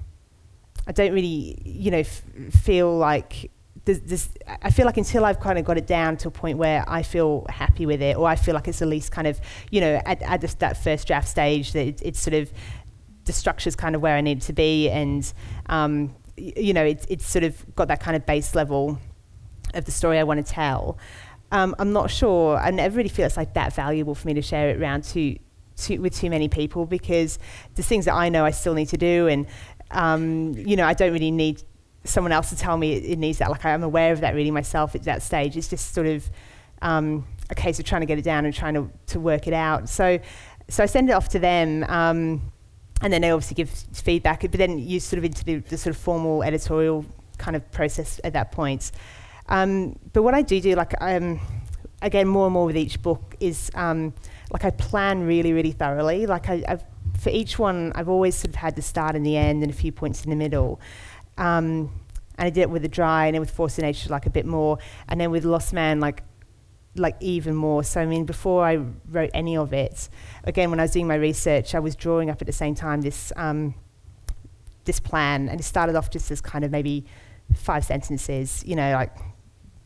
[0.87, 3.51] I don't really, you know, f- feel like
[3.85, 4.29] there's,
[4.63, 7.03] I feel like until I've kind of got it down to a point where I
[7.03, 9.41] feel happy with it, or I feel like it's at least kind of,
[9.71, 12.53] you know, at, at this, that first draft stage, that it, it's sort of
[13.25, 15.33] the structure's kind of where I need to be, and
[15.67, 18.99] um, y- you know, it's it's sort of got that kind of base level
[19.75, 20.99] of the story I want to tell.
[21.51, 22.57] Um, I'm not sure.
[22.59, 25.39] I never really feel it's like that valuable for me to share it around to,
[25.79, 27.39] to with too many people because
[27.75, 29.47] there's things that I know I still need to do, and
[29.91, 31.63] um, you know, I don't really need
[32.05, 33.51] someone else to tell me it, it needs that.
[33.51, 35.57] Like I'm aware of that really myself at that stage.
[35.57, 36.29] It's just sort of
[36.83, 39.55] um, a case of trying to get it down and trying to, to work it
[39.55, 39.89] out.
[39.89, 40.19] So,
[40.69, 41.85] so I send it off to them.
[41.85, 42.53] Um,
[43.01, 45.95] and then they obviously give feedback, but then you sort of into the, the sort
[45.95, 47.05] of formal editorial
[47.39, 48.91] kind of process at that point.
[49.49, 51.41] Um, but what I do do, like um,
[52.03, 54.13] again, more and more with each book is um,
[54.53, 56.27] like I plan really, really thoroughly.
[56.27, 56.85] Like I, I've,
[57.19, 59.75] for each one, I've always sort of had the start and the end and a
[59.75, 60.81] few points in the middle.
[61.37, 61.91] Um,
[62.37, 64.31] and I did it with the dry, and then with Force of Nature, like a
[64.31, 66.23] bit more, and then with Lost Man, like
[66.95, 67.83] like even more.
[67.85, 68.77] So I mean, before I
[69.11, 70.09] wrote any of it,
[70.45, 73.01] again, when I was doing my research, I was drawing up at the same time
[73.01, 73.75] this um,
[74.85, 77.07] this plan, and it started off just as kind of maybe
[77.55, 79.17] five sentences, you know, like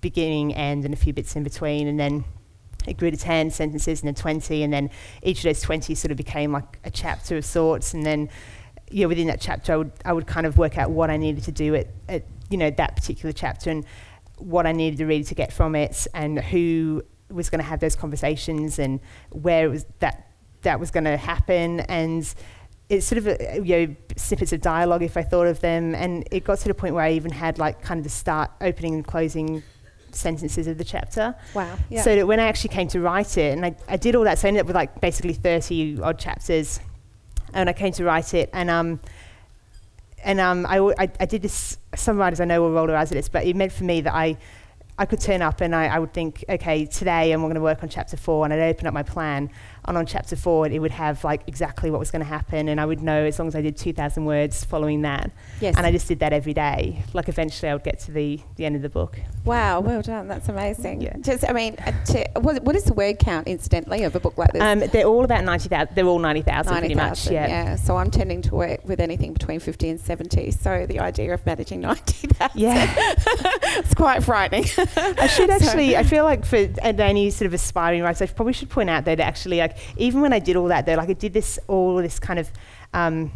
[0.03, 2.25] beginning, end, and a few bits in between, and then
[2.87, 4.91] it grew to 10 sentences and then 20 and then
[5.23, 8.29] each of those 20 sort of became like a chapter of sorts and then
[8.91, 11.17] you know, within that chapter I would, I would kind of work out what I
[11.17, 13.87] needed to do at, at you know that particular chapter and
[14.37, 17.81] what I needed the reader to get from it and who was going to have
[17.81, 20.29] those conversations and where it was that
[20.63, 21.81] that was going to happen.
[21.81, 22.33] And
[22.89, 25.95] it's sort of a, you know snippets of dialogue if I thought of them.
[25.95, 28.51] And it got to the point where I even had like kind of the start
[28.61, 29.63] opening and closing
[30.15, 31.77] sentences of the chapter Wow.
[31.91, 32.03] Yeah.
[32.03, 34.39] so that when I actually came to write it, and I, I did all that,
[34.39, 36.81] so I ended up with like basically 30 odd chapters.
[37.55, 38.99] And I came to write it, and um,
[40.25, 41.77] and um, I, I, I did this.
[41.95, 44.01] Some writers I know will roll their eyes at this, but it meant for me
[44.01, 44.39] that I,
[44.99, 47.83] I could turn up and I, I would think, okay, today I'm going to work
[47.83, 49.51] on chapter four, and I'd open up my plan,
[49.85, 52.81] and on chapter four it would have like exactly what was going to happen, and
[52.81, 55.77] I would know as long as I did 2,000 words following that, yes.
[55.77, 57.03] and I just did that every day.
[57.15, 59.19] Like eventually I would get to the the end of the book.
[59.45, 59.81] wow.
[59.81, 60.29] Well done.
[60.29, 61.01] That's amazing.
[61.01, 61.17] Yeah.
[61.21, 64.39] Just, I mean, uh, to, what, what is the word count, incidentally, of a book
[64.39, 64.63] like this?
[64.63, 65.95] Um, they're all about 90,000.
[65.95, 67.27] They're all 90,000 pretty much.
[67.27, 67.77] 90,000, Yeah.
[67.77, 70.51] So I'm tending to work with anything between 50 and 70.
[70.53, 72.93] So the idea of managing 90,000 Yeah.
[73.79, 74.65] it's quite frightening.
[74.97, 75.97] I should actually.
[75.97, 79.05] I feel like for and any sort of aspiring writers, I probably should point out
[79.05, 81.97] that actually, like, even when I did all that, though, like, I did this all
[81.97, 82.51] this kind of.
[82.95, 83.33] Um,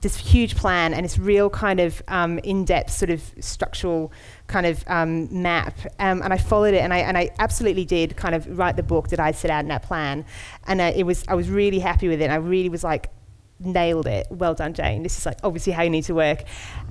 [0.00, 4.12] this huge plan and this real kind of um, in-depth sort of structural
[4.46, 8.16] kind of um, map um, and I followed it and I, and I absolutely did
[8.16, 10.24] kind of write the book that I set out in that plan
[10.66, 13.10] and uh, it was I was really happy with it and I really was like
[13.58, 16.44] nailed it well done Jane this is like obviously how you need to work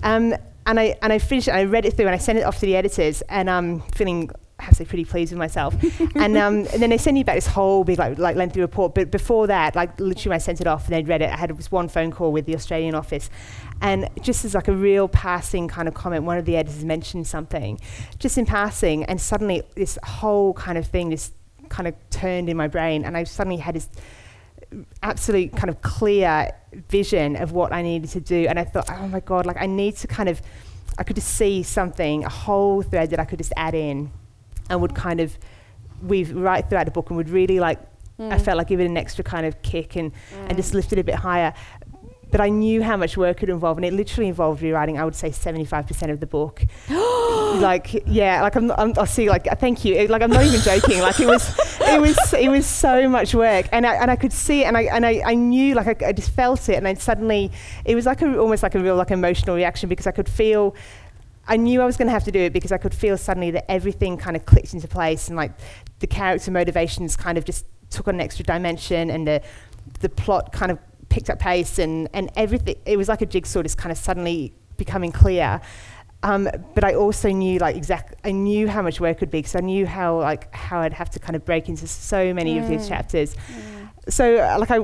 [0.04, 0.36] um,
[0.68, 2.60] and I and I finished it I read it through and I sent it off
[2.60, 5.76] to the editors and um, feeling I have to say pretty pleased with myself.
[6.16, 8.94] And, um, and then they send you back this whole big like, like lengthy report
[8.94, 11.38] but before that like literally when I sent it off and they'd read it I
[11.38, 13.30] had this one phone call with the Australian office.
[13.82, 17.28] And just as like a real passing kind of comment one of the editors mentioned
[17.28, 17.80] something.
[18.20, 21.34] Just in passing and suddenly this whole kind of thing just
[21.70, 23.90] kind of turned in my brain and I suddenly had this
[25.02, 26.52] absolute kind of clear
[26.90, 29.66] vision of what I needed to do and I thought oh my god like I
[29.66, 30.42] need to kind of
[30.98, 34.12] I could just see something a whole thread that I could just add in
[34.70, 35.38] and would kind of
[36.02, 37.80] weave right throughout the book and would really like
[38.20, 38.34] Mm.
[38.34, 40.12] I felt like give it an extra kind of kick and,
[40.48, 41.54] and just lift it a bit higher.
[42.30, 44.98] But I knew how much work it involved, and it literally involved rewriting.
[45.00, 46.62] I would say seventy-five percent of the book.
[46.90, 48.94] like, yeah, like I'm, I'm.
[48.98, 49.30] I see.
[49.30, 49.96] Like, thank you.
[49.96, 51.00] It- like, I'm not even joking.
[51.00, 54.34] Like, it was, it was, it was so much work, and I and I could
[54.34, 56.86] see it, and I and I, I knew, like, I, I just felt it, and
[56.86, 57.52] then suddenly,
[57.86, 60.76] it was like a almost like a real like emotional reaction because I could feel.
[61.50, 63.52] I knew I was going to have to do it because I could feel suddenly
[63.52, 65.54] that everything kind of clicked into place and like
[66.00, 69.42] the character motivations kind of just took on an extra dimension and the
[70.02, 73.62] the plot kind of picked up pace and and everything it was like a jigsaw
[73.64, 75.62] just kind of suddenly becoming clear.
[76.24, 79.56] Um, but I also knew like exact I knew how much work would be because
[79.56, 82.68] I knew how like how I'd have to kind of break into so many of
[82.68, 82.90] these Mm.
[82.90, 83.36] chapters.
[84.10, 84.80] So uh, like I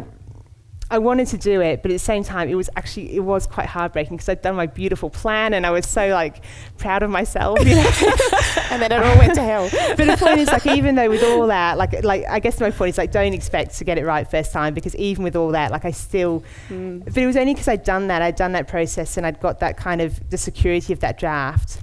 [0.94, 3.48] I wanted to do it, but at the same time, it was actually it was
[3.48, 6.46] quite heartbreaking because I'd done my beautiful plan and I was so like
[6.78, 7.58] proud of myself.
[7.66, 7.82] You know?
[8.70, 9.68] and then it all went to hell.
[9.98, 12.70] but the point is, like, even though with all that, like, like I guess my
[12.70, 15.50] point is, like, don't expect to get it right first time because even with all
[15.54, 16.44] that, like, I still.
[16.70, 17.06] Mm.
[17.06, 19.62] But it was only because I'd done that, I'd done that process, and I'd got
[19.62, 21.82] that kind of the security of that draft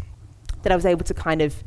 [0.63, 1.65] that I was able to kind of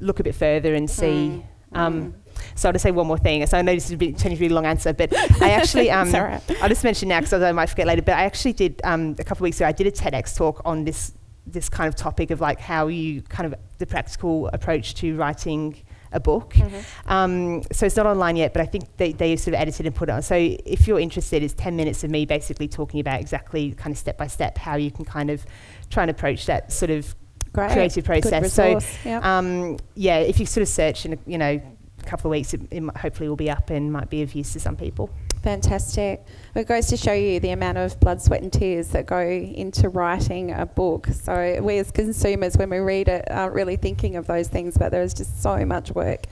[0.00, 1.44] look a bit further and see.
[1.74, 1.78] Mm.
[1.78, 2.14] Um,
[2.54, 3.46] so I'll just say one more thing.
[3.46, 5.90] So I know this is a bit, turning a really long answer, but I actually,
[5.92, 6.14] um.
[6.14, 8.02] I'll just mention now because I might forget later.
[8.02, 9.66] But I actually did um, a couple of weeks ago.
[9.66, 11.12] I did a TEDx talk on this
[11.46, 15.76] this kind of topic of like how you kind of the practical approach to writing
[16.12, 16.54] a book.
[16.54, 17.10] Mm-hmm.
[17.10, 19.94] Um, so it's not online yet, but I think they, they sort of edited and
[19.94, 20.22] put it on.
[20.22, 23.98] So if you're interested, it's 10 minutes of me basically talking about exactly kind of
[23.98, 25.44] step by step how you can kind of
[25.90, 27.14] try and approach that sort of
[27.52, 27.72] Great.
[27.72, 28.52] creative process.
[28.52, 29.24] So yep.
[29.24, 31.60] um, yeah, if you sort of search in a, you know
[32.06, 34.60] couple of weeks, it, it hopefully will be up and might be of use to
[34.60, 35.10] some people.
[35.42, 36.24] Fantastic.
[36.56, 39.90] It goes to show you the amount of blood, sweat, and tears that go into
[39.90, 41.06] writing a book.
[41.08, 44.90] So, we as consumers, when we read it, aren't really thinking of those things, but
[44.90, 46.24] there's just so much work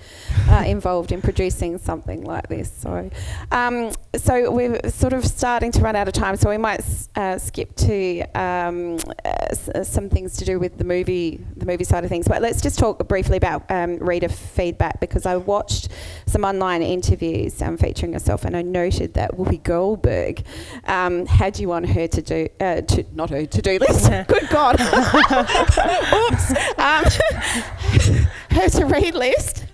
[0.49, 2.73] uh, involved in producing something like this.
[2.73, 3.11] So,
[3.53, 6.81] um, so we're sort of starting to run out of time, so we might
[7.17, 11.85] uh, skip to um, uh, uh, some things to do with the movie, the movie
[11.85, 12.27] side of things.
[12.27, 15.91] But let's just talk briefly about um, reader feedback because I watched
[16.25, 20.14] some online interviews um, featuring yourself, and I noted that Whoopi Goldberg
[20.87, 24.11] um, had you on her to do, uh, to not her to do list.
[24.29, 24.81] Good God!
[26.31, 26.51] Oops.
[26.79, 27.05] Um,
[28.51, 29.65] her to read list.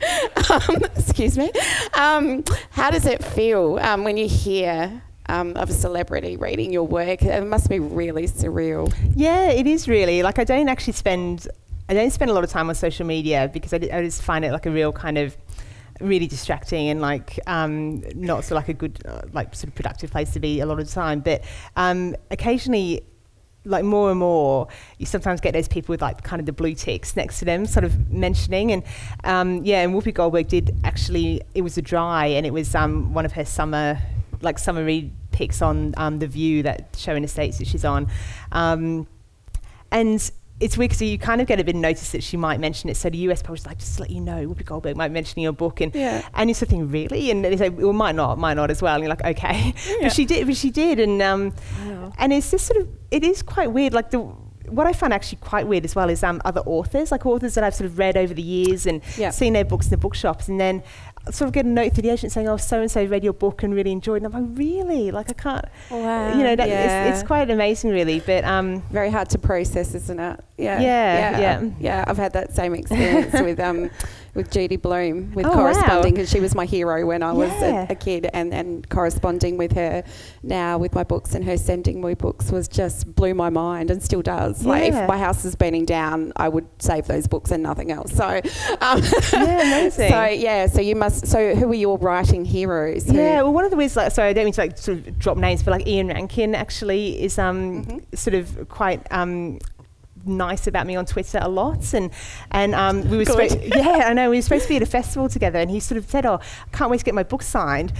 [0.50, 1.50] Um, excuse me.
[1.94, 5.02] Um, how does it feel um, when you hear?
[5.28, 8.92] Um, of a celebrity reading your work, it must be really surreal.
[9.14, 11.46] Yeah, it is really like I don't actually spend
[11.90, 14.22] I don't spend a lot of time on social media because I, d- I just
[14.22, 15.36] find it like a real kind of
[16.00, 20.10] really distracting and like um, not so like a good uh, like sort of productive
[20.10, 21.20] place to be a lot of the time.
[21.20, 21.42] But
[21.76, 23.02] um, occasionally.
[23.66, 26.74] Like more and more, you sometimes get those people with like kind of the blue
[26.74, 28.72] ticks next to them, sort of mentioning.
[28.72, 28.82] And
[29.22, 31.42] um, yeah, and Whoopi Goldberg did actually.
[31.54, 33.98] It was a dry, and it was um, one of her summer,
[34.40, 37.84] like summer read picks on um, the View that show in the states that she's
[37.84, 38.08] on.
[38.50, 39.06] Um,
[39.92, 40.30] and
[40.60, 42.90] it's weird because you kind of get a bit of notice that she might mention
[42.90, 42.96] it.
[42.96, 45.52] So the US publisher's like, just to let you know, Whoopi Goldberg might mention your
[45.52, 46.22] book, and Yeah.
[46.34, 47.30] and you sort of think, really?
[47.30, 48.94] And they say, well, might not, might not as well.
[48.94, 49.96] And you're like, okay, Yeah.
[50.02, 51.54] but she did, but she did, and um,
[51.86, 52.12] Wow.
[52.18, 53.92] and it's just sort of, it is quite weird.
[53.94, 54.18] Like the
[54.68, 57.64] what I find actually quite weird as well is um, other authors, like authors that
[57.64, 59.30] I've sort of read over the years and Yeah.
[59.30, 60.84] seen their books in the bookshops, and then
[61.26, 63.32] sort of get a note through the agent saying, "Oh, so and so read your
[63.32, 64.26] book and really enjoyed." it.
[64.26, 65.10] And I'm like, "Really?
[65.10, 66.36] Like I can't." Wow.
[66.36, 67.06] you know, that yeah.
[67.06, 68.20] it's, it's quite amazing, really.
[68.20, 70.40] But um, very hard to process, isn't it?
[70.56, 71.70] Yeah, Yeah, yeah, yeah.
[71.78, 72.04] yeah.
[72.06, 73.90] I've had that same experience with um,
[74.34, 77.86] with Judy Blume, with Oh, corresponding because she was my hero when I was Yeah.
[77.88, 80.02] a, a kid, and and corresponding with her
[80.42, 84.02] now with my books and her sending me books was just blew my mind and
[84.02, 84.64] still does.
[84.64, 88.12] Like if my house is burning down, I would save those books and nothing else.
[88.12, 88.26] So,
[88.80, 90.08] um, Yeah, amazing.
[90.10, 91.26] so yeah, so you must.
[91.26, 93.10] So who are your writing heroes?
[93.10, 95.18] Yeah, well, one of the ways, like, sorry, I don't mean to like sort of
[95.18, 98.18] drop names, but like Ian Rankin actually is um Mhm.
[98.18, 99.58] sort of quite um
[100.24, 102.10] nice about me on Twitter a lot, and
[102.50, 104.86] and um we were supposed, yeah, I know we were supposed to be at a
[104.86, 106.40] festival together, and he sort of said, "Oh,
[106.72, 107.92] I can't wait to get my book signed."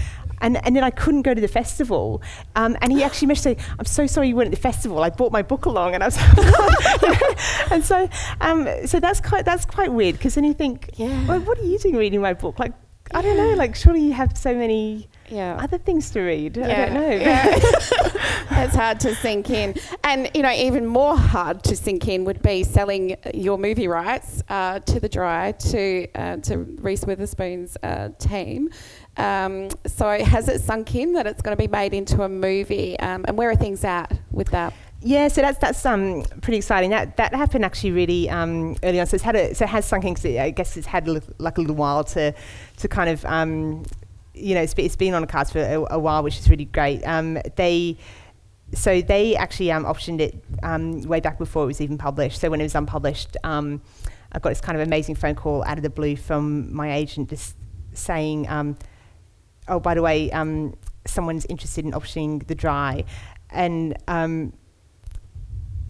[0.43, 2.19] And, and then I couldn't go to the festival.
[2.55, 5.03] Um, and he actually messaged saying, I'm so sorry you weren't at the festival.
[5.03, 5.93] I brought my book along.
[5.93, 7.21] And I was like,
[7.71, 8.09] and so,
[8.41, 11.27] um, so that's quite, that's quite weird because then you think, Yeah.
[11.27, 12.57] well, what are you doing reading my book?
[12.57, 12.73] Like,
[13.13, 15.57] I don't know, like surely you have so many yeah.
[15.59, 16.57] other things to read.
[16.57, 17.09] I don't know.
[17.09, 17.59] yeah.
[18.63, 19.73] It's hard to sink in.
[20.03, 24.43] And, you know, even more hard to sink in would be selling your movie rights
[24.49, 28.69] uh, to The Dry, to, uh, to Reese Witherspoon's uh, team.
[29.17, 32.99] Um, so has it sunk in that it's going to be made into a movie?
[32.99, 34.73] Um, and where are things at with that?
[35.03, 36.91] Yeah, so that's that's um pretty exciting.
[36.91, 39.07] That that happened actually really um early on.
[39.07, 41.07] So it's had a so it has sunk in 'cause it- I guess it's had
[41.07, 42.35] a little, like a little while to
[42.77, 43.83] to kind of um
[44.41, 46.65] you know it's, it's been on the cards for a, a while, which is really
[46.65, 47.03] great.
[47.03, 47.97] Um, they
[48.73, 52.39] so they actually um, optioned it um, way back before it was even published.
[52.39, 53.81] So when it was unpublished, um,
[54.31, 57.29] I got this kind of amazing phone call out of the blue from my agent
[57.29, 57.55] just
[57.93, 58.77] saying, um,
[59.67, 60.75] "Oh, by the way, um,
[61.05, 63.03] someone's interested in optioning the dry,"
[63.49, 64.53] and um,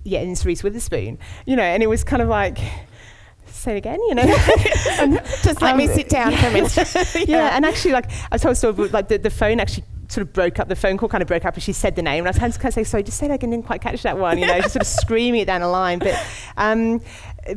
[0.04, 2.58] yeah, and it's Reese Witherspoon, you know, and it was kind of like.
[3.52, 4.24] Say it again, you know.
[5.44, 6.76] Just let me um, sit down for a minute.
[7.28, 7.56] yeah.
[7.56, 10.68] and actually, like I told story, like the, the phone actually sort of broke up.
[10.68, 12.38] The phone call kind of broke up, and she said the name, and I was
[12.38, 14.38] kind of kind of say, "Sorry, just say that again." Didn't quite catch that one,
[14.38, 16.00] you know, just sort of screaming it down the line.
[16.00, 16.18] But,
[16.58, 17.02] um,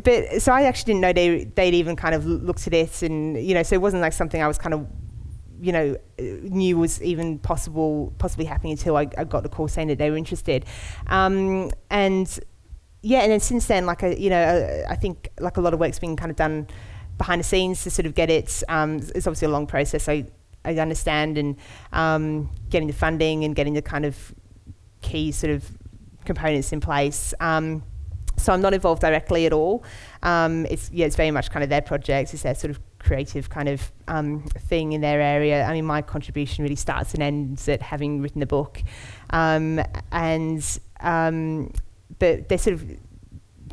[0.02, 3.42] but so I actually didn't know they they'd even kind of looked at it, and
[3.42, 4.86] you know, so it wasn't like something I was kind of
[5.60, 9.88] you know, knew was even possible, possibly happening until I, I got the call saying
[9.88, 10.66] that they were interested.
[11.06, 12.38] Um, and
[13.04, 15.74] yeah, and then since then, like, I, you know, uh, I think like a lot
[15.74, 16.66] of work's been kind of done
[17.18, 18.62] behind the scenes to sort of get it.
[18.68, 20.08] Um, it's obviously a long process.
[20.08, 20.24] I,
[20.64, 21.56] I understand, and
[21.92, 24.34] um, getting the funding and getting the kind of
[25.02, 25.70] key sort of
[26.24, 27.34] components in place.
[27.40, 27.82] Um,
[28.38, 29.84] so I'm not involved directly at all.
[30.22, 32.32] Um, it's yeah, it's very much kind of their project.
[32.32, 35.64] It's their sort of creative kind of um, thing in their area.
[35.64, 38.82] I mean, my contribution really starts and ends at having written the book,
[39.28, 39.78] um,
[40.10, 41.70] and um,
[42.18, 42.84] but they're sort of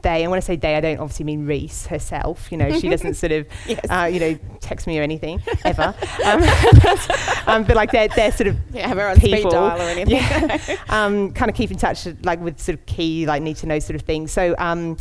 [0.02, 2.52] they, and when I say they, I don't obviously mean Reese herself.
[2.52, 3.86] You know, she doesn't sort of, Yes.
[3.90, 5.94] uh, you know, text me or anything ever.
[6.26, 6.44] um,
[7.48, 10.16] um, but like they're, they're sort of Yeah, have her on speed dial or anything.
[10.16, 10.78] Yeah.
[10.90, 13.80] um, kind of keep in touch like with sort of key like need to know
[13.80, 14.32] sort of things.
[14.32, 14.98] So um,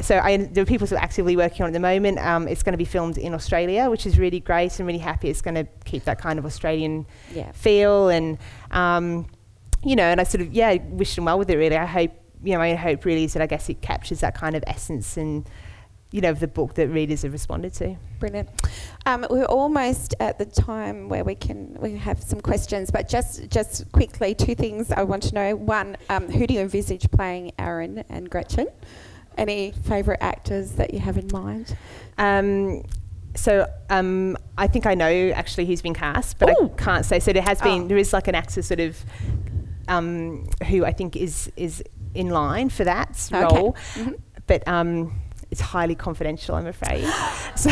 [0.00, 2.18] so I, there are people sort of actively working on it at the moment.
[2.18, 4.78] Um, it's going to be filmed in Australia, which is really great.
[4.80, 5.28] I'm really happy.
[5.30, 7.52] It's going to keep that kind of Australian yeah.
[7.52, 8.38] feel and
[8.72, 9.26] um,
[9.84, 11.56] you know, and I sort of yeah wish them well with it.
[11.56, 12.12] Really, I hope
[12.44, 15.16] you know my hope really is that I guess it captures that kind of essence
[15.16, 15.48] and
[16.12, 17.96] you know of the book that readers have responded to.
[18.20, 18.48] Brilliant.
[19.04, 23.48] Um, we're almost at the time where we can we have some questions, but just
[23.50, 25.56] just quickly, two things I want to know.
[25.56, 28.68] One, um, who do you envisage playing Aaron and Gretchen?
[29.36, 31.76] Any favourite actors that you have in mind?
[32.18, 32.84] Um,
[33.34, 36.66] so um, I think I know actually who's been cast, but Ooh.
[36.66, 37.18] I can't say.
[37.18, 37.88] So there has been Oh.
[37.88, 39.04] there is like an actor sort of
[39.88, 41.82] um, who I think is is
[42.14, 43.42] in line for that Okay.
[43.42, 44.14] role, Mhm.
[44.46, 45.12] but um,
[45.50, 47.04] it's highly confidential, I'm afraid.
[47.54, 47.70] so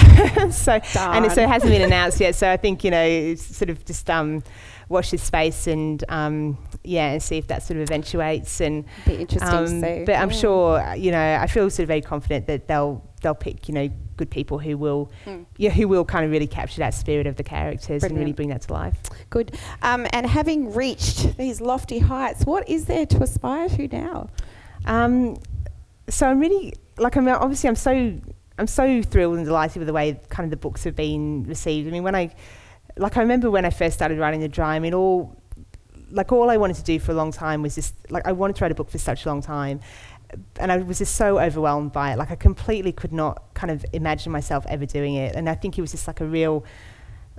[0.52, 2.34] so and it, so it hasn't been announced yet.
[2.34, 4.42] So I think you know it's sort of just um,
[4.88, 8.84] watch this space and um, yeah, and see if that sort of eventuates and.
[9.06, 10.04] Be interesting to Um, see.
[10.04, 13.68] but I'm sure, you know, I feel sort of very confident that they'll they'll pick,
[13.68, 15.46] you know, good people who will, Mm.
[15.56, 18.48] yeah, who will kind of really capture that spirit of the characters and really bring
[18.50, 18.96] that to life.
[19.30, 19.56] Good.
[19.82, 24.28] Um, and having reached these lofty heights, what is there to aspire to now?
[24.86, 25.36] Um,
[26.08, 28.18] so I'm really like I'm obviously I'm so
[28.58, 31.88] I'm so thrilled and delighted with the way kind of the books have been received.
[31.88, 32.34] I mean, when I
[32.96, 34.76] like I remember when I first started writing the dry.
[34.76, 35.36] I mean, all
[36.10, 38.56] like all I wanted to do for a long time was just like I wanted
[38.56, 39.80] to write a book for such a long time.
[40.58, 42.18] And I was just so overwhelmed by it.
[42.18, 45.34] Like I completely could not kind of imagine myself ever doing it.
[45.34, 46.64] And I think it was just like a real,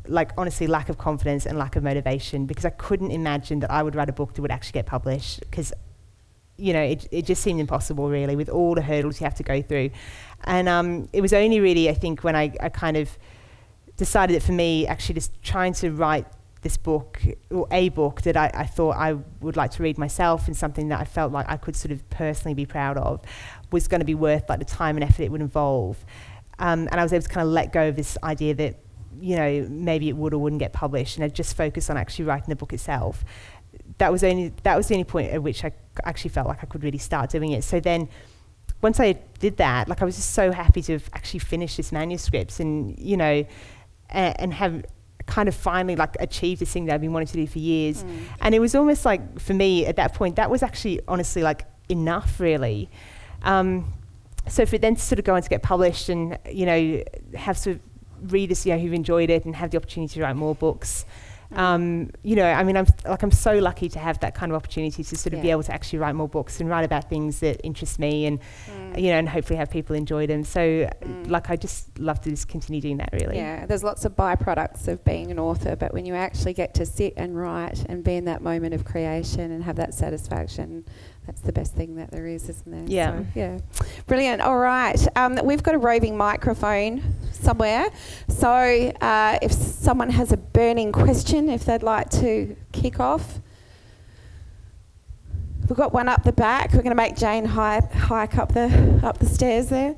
[0.07, 3.83] like honestly, lack of confidence and lack of motivation because I couldn't imagine that I
[3.83, 5.73] would write a book that would actually get published because
[6.57, 9.43] you know, it, it just seemed impossible really with all the hurdles you have to
[9.43, 9.89] go through.
[10.43, 13.17] And um, it was only really, I think, when I, I kind of
[13.97, 16.27] decided that for me, actually just trying to write
[16.63, 20.47] this book or a book that I, I thought I would like to read myself
[20.47, 23.21] and something that I felt like I could sort of personally be proud of
[23.71, 26.03] was going to be worth like the time and effort it would involve.
[26.59, 28.79] Um, and I was able to kind of let go of this idea that,
[29.19, 32.25] you know, maybe it would or wouldn't get published and I just focus on actually
[32.25, 33.23] writing the book itself.
[33.97, 35.71] That was only that was the only point at which I
[36.05, 37.63] actually felt like I could really start doing it.
[37.63, 38.09] So then
[38.81, 41.91] once I did that, like I was just so happy to have actually finished this
[41.91, 43.45] manuscript and, you know,
[44.09, 44.85] and have
[45.25, 48.03] kind of finally like achieved this thing that I've been wanting to do for years.
[48.03, 48.19] Mm.
[48.41, 51.65] And it was almost like for me at that point, that was actually honestly like
[51.89, 52.89] enough really.
[53.43, 53.93] Um,
[54.47, 57.03] so for then to sort of go on to get published and, you know,
[57.35, 60.35] have sort of readers, you know, who've enjoyed it and have the opportunity to write
[60.35, 61.05] more books.
[61.55, 64.55] Um, you know, I mean, I'm like I'm so lucky to have that kind of
[64.55, 67.39] opportunity to sort of be able to actually write more books and write about things
[67.39, 68.39] that interest me and
[68.69, 68.99] Mm.
[69.01, 70.43] you know, and hopefully have people enjoy them.
[70.43, 71.29] So, Mm.
[71.29, 73.09] like, I just love to just continue doing that.
[73.13, 73.37] Really.
[73.37, 76.85] Yeah, there's lots of byproducts of being an author, but when you actually get to
[76.85, 80.85] sit and write and be in that moment of creation and have that satisfaction,
[81.25, 82.83] that's the best thing that there is, isn't there?
[82.85, 83.19] Yeah.
[83.19, 83.59] So, yeah.
[84.07, 84.41] Brilliant.
[84.41, 84.99] All right.
[85.15, 87.01] Um, we've got a roving microphone
[87.31, 87.89] somewhere.
[88.27, 93.39] So uh, if someone has a burning question, if they'd like to kick off.
[95.69, 96.73] We've got one up the back.
[96.73, 99.95] We're going to make Jane hike, hike up the up the stairs there.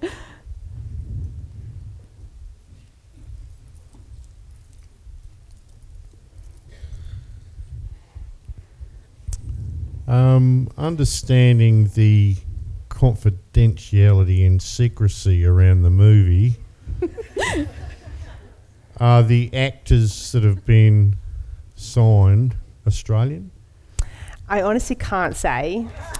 [10.08, 12.36] Um, understanding the
[12.89, 16.56] confidentiality and secrecy around the movie,
[18.99, 21.18] are the actors that have been
[21.76, 22.56] signed
[22.88, 23.51] Australian?
[24.47, 25.88] I honestly can't say.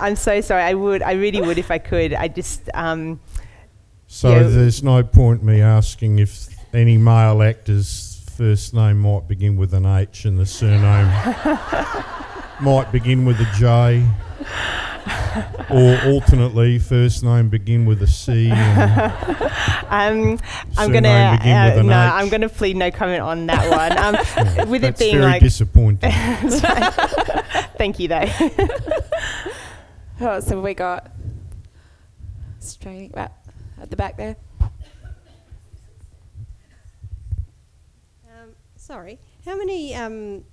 [0.00, 0.62] I'm so sorry.
[0.62, 1.02] I would.
[1.02, 2.14] I really would if I could.
[2.14, 2.68] I just.
[2.74, 3.20] Um,
[4.06, 4.42] So Yeah.
[4.44, 9.86] there's no point me asking if any male actor's first name might begin with an
[9.86, 11.06] H and the surname
[12.60, 14.04] might begin with a J.
[15.70, 18.50] or alternately, first name begin with a C.
[18.50, 19.12] And
[19.90, 20.38] um,
[20.76, 21.38] I'm gonna.
[21.38, 22.12] begin with Uh, an no, H.
[22.12, 23.92] I'm gonna plead no comment on that one.
[23.98, 24.14] Um,
[24.56, 25.42] yeah, with it being very like.
[25.42, 26.10] disappointing.
[27.78, 28.26] Thank you, though.
[30.20, 31.10] Oh, so we got
[32.60, 33.32] straight at,
[33.80, 34.36] at the back there.
[38.30, 38.54] Um,
[38.84, 40.44] sorry, how many um,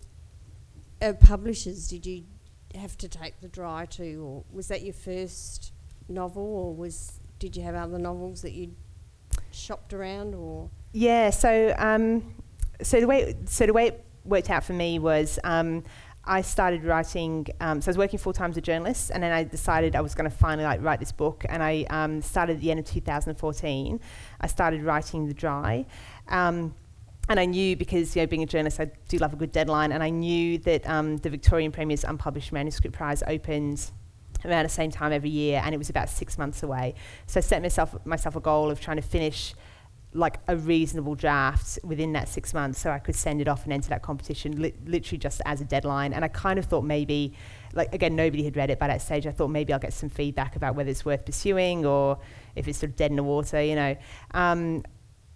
[1.02, 2.24] uh, publishers did you
[2.76, 5.74] have to take the dry to, or was that your first
[6.08, 8.74] novel, or was did you have other novels that you
[9.52, 11.30] shopped around, or Yeah.
[11.30, 12.36] So, um,
[12.82, 15.84] so the way so the way it worked out for me was um,
[16.24, 17.48] I started writing.
[17.60, 20.02] Um, so I was working full time as a journalist, and then I decided I
[20.02, 21.46] was going to finally like write this book.
[21.50, 24.00] And I um, started at the end of 2014.
[24.40, 25.86] I started writing The Dry.
[26.30, 26.76] Um,
[27.30, 29.92] and I knew because you know being a journalist, I do love a good deadline,
[29.92, 33.92] and I knew that um, the Victorian Premier's Unpublished Manuscript Prize opens
[34.44, 36.96] around the same time every year, and it was about six months away.
[37.28, 39.54] So I set myself myself a goal of trying to finish
[40.14, 43.72] like a reasonable draft within that six months, so I could send it off and
[43.72, 46.12] enter that competition, li- literally just as a deadline.
[46.12, 47.34] And I kind of thought maybe,
[47.74, 49.26] like again, nobody had read it by that stage.
[49.26, 52.20] I thought maybe I'll get some feedback about whether it's worth pursuing or
[52.56, 53.96] if it's sort of dead in the water, you know.
[54.34, 54.84] Um,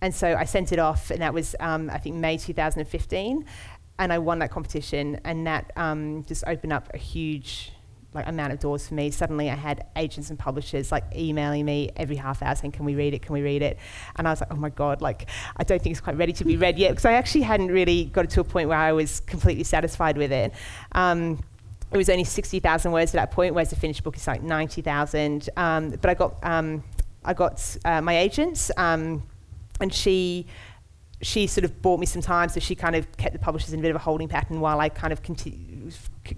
[0.02, 3.46] and so I sent it off, and that was um, I think May 2015,
[4.00, 7.72] and I won that competition, and that um, just opened up a huge
[8.16, 9.12] like amount of doors for me.
[9.12, 12.96] Suddenly, I had agents and publishers like emailing me every half hour saying, "Can we
[12.96, 13.22] read it?
[13.22, 13.78] Can we read it?"
[14.16, 15.02] And I was like, "Oh my god!
[15.02, 15.28] Like,
[15.58, 18.06] I don't think it's quite ready to be read yet," because I actually hadn't really
[18.06, 20.54] got it to a point where I was completely satisfied with it.
[20.94, 21.44] Um,
[21.92, 25.50] it was only 60,000 words at that point, whereas the finished book is like 90,000.
[25.56, 26.84] Um, but I got um,
[27.24, 29.24] I got uh, my agents, um,
[29.80, 30.48] and she
[31.22, 33.80] she sort of bought me some time, so she kind of kept the publishers in
[33.80, 35.90] a bit of a holding pattern while I kind of conti-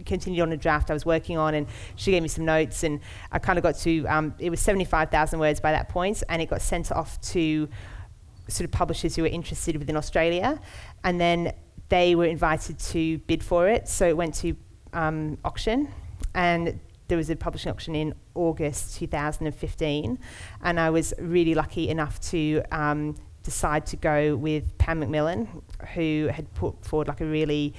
[0.06, 3.00] continued on a draft I was working on, and she gave me some notes, and
[3.32, 6.24] I kind of got to um, it was seventy five thousand words by that point,
[6.30, 7.68] and it got sent off to
[8.48, 10.60] sort of publishers who were interested within Australia,
[11.04, 11.54] and then
[11.90, 14.56] they were invited to bid for it, so it went to
[14.94, 15.90] um, auction,
[16.34, 20.20] and there was a publishing auction in August 2015,
[20.62, 23.16] and I was really lucky enough to um,
[23.48, 25.48] decide to go with Pan Macmillan,
[25.94, 27.74] who had put forward like a really,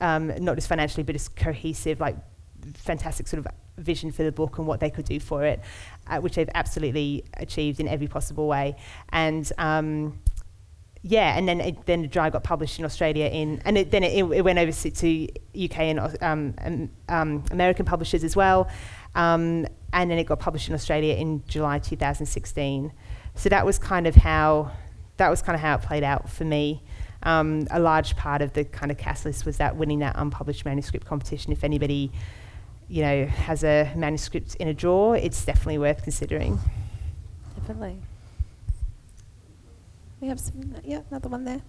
[0.00, 2.16] um, not just financially, but just cohesive, like
[2.74, 5.60] fantastic sort of vision for the book and what they could do for it,
[6.06, 8.76] uh, which they've absolutely achieved in every possible way.
[9.08, 10.20] And um,
[11.02, 14.04] yeah, and then it, then the dry got published in Australia in, and it, then
[14.04, 15.28] it, it went over to
[15.64, 18.68] UK and um, um, American publishers as well,
[19.16, 22.92] um, and then it got published in Australia in July 2016.
[23.34, 24.72] So that was kind of how
[25.18, 26.82] that was kind of how it played out for me.
[27.22, 31.06] Um, a large part of the kind of catalyst was that winning that unpublished manuscript
[31.06, 31.52] competition.
[31.52, 32.10] If anybody,
[32.88, 36.58] you know, has a manuscript in a drawer, it's definitely worth considering.
[37.56, 37.98] Definitely.
[40.20, 41.62] We have some, yeah, another one there.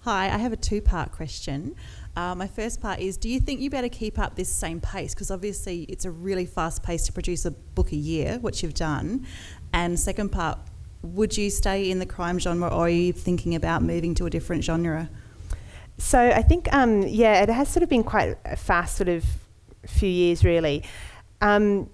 [0.00, 1.76] Hi, I have a two part question.
[2.14, 5.14] Uh, my first part is Do you think you better keep up this same pace?
[5.14, 8.74] Because obviously it's a really fast pace to produce a book a year, which you've
[8.74, 9.26] done.
[9.72, 10.58] And second part,
[11.02, 14.30] would you stay in the crime genre or are you thinking about moving to a
[14.30, 15.08] different genre?
[15.98, 19.24] So I think, um, yeah, it has sort of been quite a fast sort of
[19.86, 20.84] few years, really.
[21.40, 21.88] Um,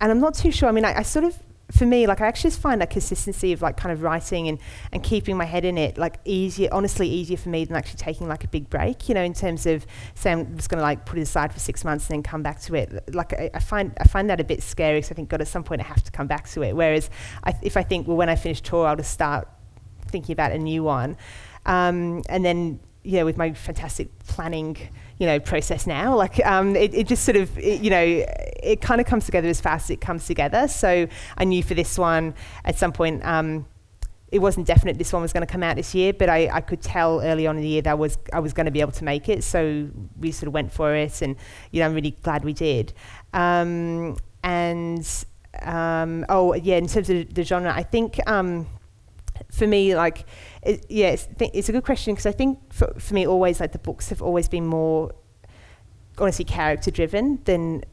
[0.00, 0.68] and I'm not too sure.
[0.68, 1.36] I mean, I, I sort of
[1.70, 4.58] for me, like I actually just find that consistency of like kind of writing and,
[4.90, 8.26] and keeping my head in it like easier, honestly easier for me than actually taking
[8.26, 11.04] like a big break, you know, in terms of saying I'm just going to like
[11.04, 13.14] put it aside for six months and then come back to it.
[13.14, 15.48] Like I, I find I find that a bit scary because I think God at
[15.48, 16.74] some point I have to come back to it.
[16.74, 17.10] Whereas
[17.44, 19.46] I if I think well when I finish tour I'll just start
[20.06, 21.18] thinking about a new one,
[21.66, 24.76] um, and then know with my fantastic planning
[25.18, 28.24] you know process now like um, it, it just sort of it, you know
[28.62, 30.68] it kind of comes together as fast as it comes together.
[30.68, 32.34] So i knew for this one
[32.64, 33.66] at some point um,
[34.30, 36.60] it wasn't definite this one was going to come out this year but I, I
[36.60, 38.80] could tell early on in the year that I was I was going to be
[38.80, 39.42] able to make it.
[39.42, 39.88] So
[40.18, 41.36] we sort of went for it and
[41.70, 42.92] you know I'm really glad we did.
[43.32, 45.06] Um, and
[45.62, 48.66] um, oh yeah in terms of the genre I think um,
[49.52, 50.26] for me, like,
[50.68, 53.58] it, yeah, it's, th- it's, a good question because I think for, for me, always
[53.58, 55.12] like the books have always been more,
[56.18, 57.84] honestly, character driven than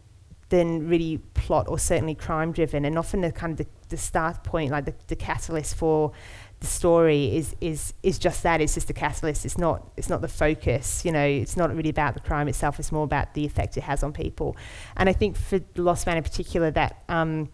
[0.49, 2.85] than really plot or certainly crime driven.
[2.85, 6.11] And often the kind of the, the start point, like the, the catalyst for
[6.59, 8.59] the story is is is just that.
[8.59, 9.45] It's just the catalyst.
[9.45, 11.05] It's not it's not the focus.
[11.05, 12.77] You know, it's not really about the crime itself.
[12.77, 14.57] It's more about the effect it has on people.
[14.97, 17.49] And I think for Lost Man in particular, that um,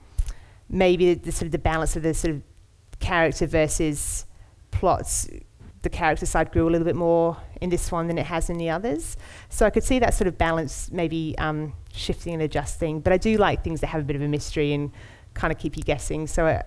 [0.67, 2.41] maybe the, the sort of the balance of the sort of
[2.99, 4.26] character versus
[4.72, 5.28] plots,
[5.82, 8.57] the character side grew a little bit more in this one than it has in
[8.57, 9.17] the others.
[9.49, 13.01] So I could see that sort of balance maybe um, shifting and adjusting.
[13.01, 14.91] But I do like things that have a bit of a mystery and
[15.34, 16.28] kind of keep you guessing.
[16.28, 16.63] So I,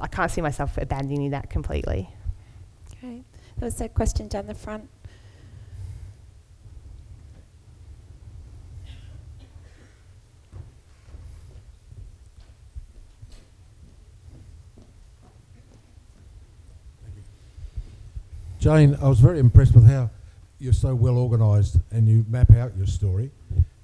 [0.00, 2.10] I can't see myself abandoning that completely.
[2.92, 3.22] Okay.
[3.56, 4.88] There was a question down the front.
[18.58, 20.10] Jane, I was very impressed with how
[20.58, 23.30] you're so well organised and you map out your story.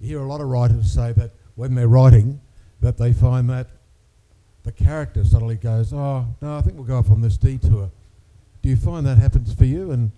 [0.01, 2.41] You hear a lot of writers say that when they're writing,
[2.81, 3.69] that they find that
[4.65, 7.91] the character suddenly goes, oh, no, I think we'll go off on this detour
[8.63, 10.11] Do you find that happens for you, and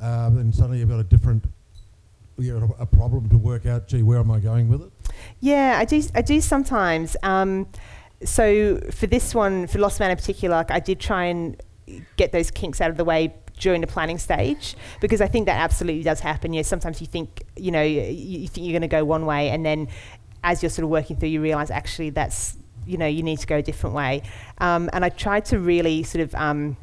[0.00, 1.44] uh, then suddenly you've got a different,
[2.38, 3.88] you know, a problem to work out?
[3.88, 4.90] Gee, where am I going with it?
[5.40, 6.02] Yeah, I do.
[6.14, 7.16] I do sometimes.
[7.22, 7.66] Um,
[8.24, 11.60] so for this one, for Lost Man in particular, like I did try and
[12.16, 15.60] get those kinks out of the way during the planning stage because I think that
[15.60, 16.52] absolutely does happen.
[16.52, 19.26] You know, sometimes you think you know you, you think you're going to go one
[19.26, 19.88] way, and then
[20.44, 22.56] as you're sort of working through, you realize actually that's
[22.86, 24.22] you know you need to go a different way.
[24.58, 26.76] Um, and I tried to really sort of um,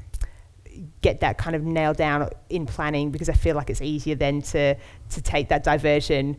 [1.01, 4.41] get that kind of nailed down in planning because I feel like it's easier then
[4.43, 6.37] to to take that diversion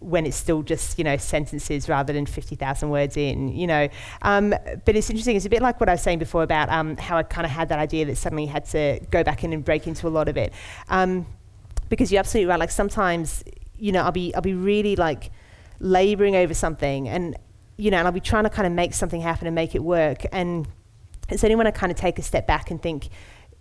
[0.00, 3.88] when it's still just you know sentences rather than 50,000 words in you know.
[4.22, 6.96] Um, but it's interesting it's a bit like what I was saying before about um,
[6.96, 9.64] how I kind of had that idea that suddenly had to go back in and
[9.64, 10.52] break into a lot of it.
[10.88, 11.26] Um,
[11.88, 13.44] because you're absolutely right like sometimes
[13.78, 15.30] you know I'll be I'll be really like
[15.78, 17.36] laboring over something and
[17.76, 19.82] you know and I'll be trying to kind of make something happen and make it
[19.82, 20.24] work.
[20.32, 20.68] And
[21.28, 23.08] it's only when I kind of take a step back and think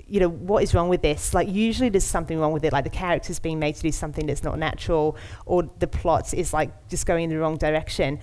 [0.08, 1.34] you know, what is wrong with this?
[1.34, 4.26] Like, usually there's something wrong with it, like the character's being made to do something
[4.28, 8.20] that's not natural, or the plot is like just going in the wrong direction.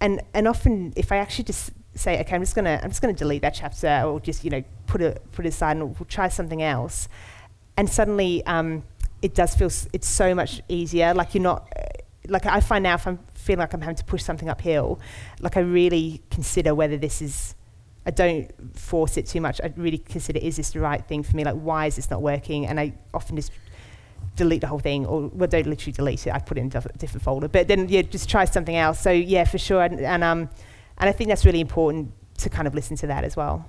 [0.00, 3.14] And and often, if I actually just say, okay, I'm just gonna I'm just gonna
[3.14, 6.28] delete that chapter, or just you know put it put it aside, and we'll try
[6.28, 7.08] something else,
[7.76, 8.82] and suddenly um,
[9.22, 11.14] it does feel s- it's so much easier.
[11.14, 11.68] Like you're not.
[12.28, 15.00] Like I find now, if I'm feeling like I'm having to push something uphill,
[15.40, 17.54] like I really consider whether this is
[18.04, 19.60] I don't force it too much.
[19.62, 21.44] I really consider is this the right thing for me?
[21.44, 22.66] Like, why is this not working?
[22.66, 23.52] And I often just
[24.34, 26.32] delete the whole thing, or well, don't literally delete it.
[26.32, 27.48] I put it in a different folder.
[27.48, 29.00] But then yeah, just try something else.
[29.00, 29.82] So yeah, for sure.
[29.82, 30.48] And, and um,
[30.98, 33.66] and I think that's really important to kind of listen to that as well.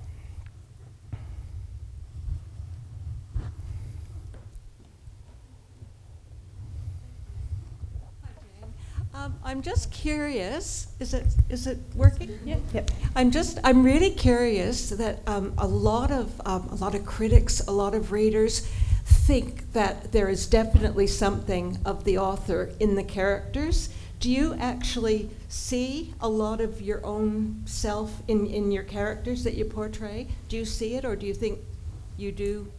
[9.24, 10.88] Um, I'm just curious.
[11.00, 12.38] Is it is it working?
[12.44, 12.58] Yeah.
[12.74, 12.90] Yep.
[13.16, 17.60] I'm just I'm really curious that um, a lot of um, a lot of critics,
[17.66, 18.68] a lot of readers,
[19.04, 23.88] think that there is definitely something of the author in the characters.
[24.20, 29.54] Do you actually see a lot of your own self in, in your characters that
[29.54, 30.28] you portray?
[30.50, 31.60] Do you see it, or do you think
[32.18, 32.70] you do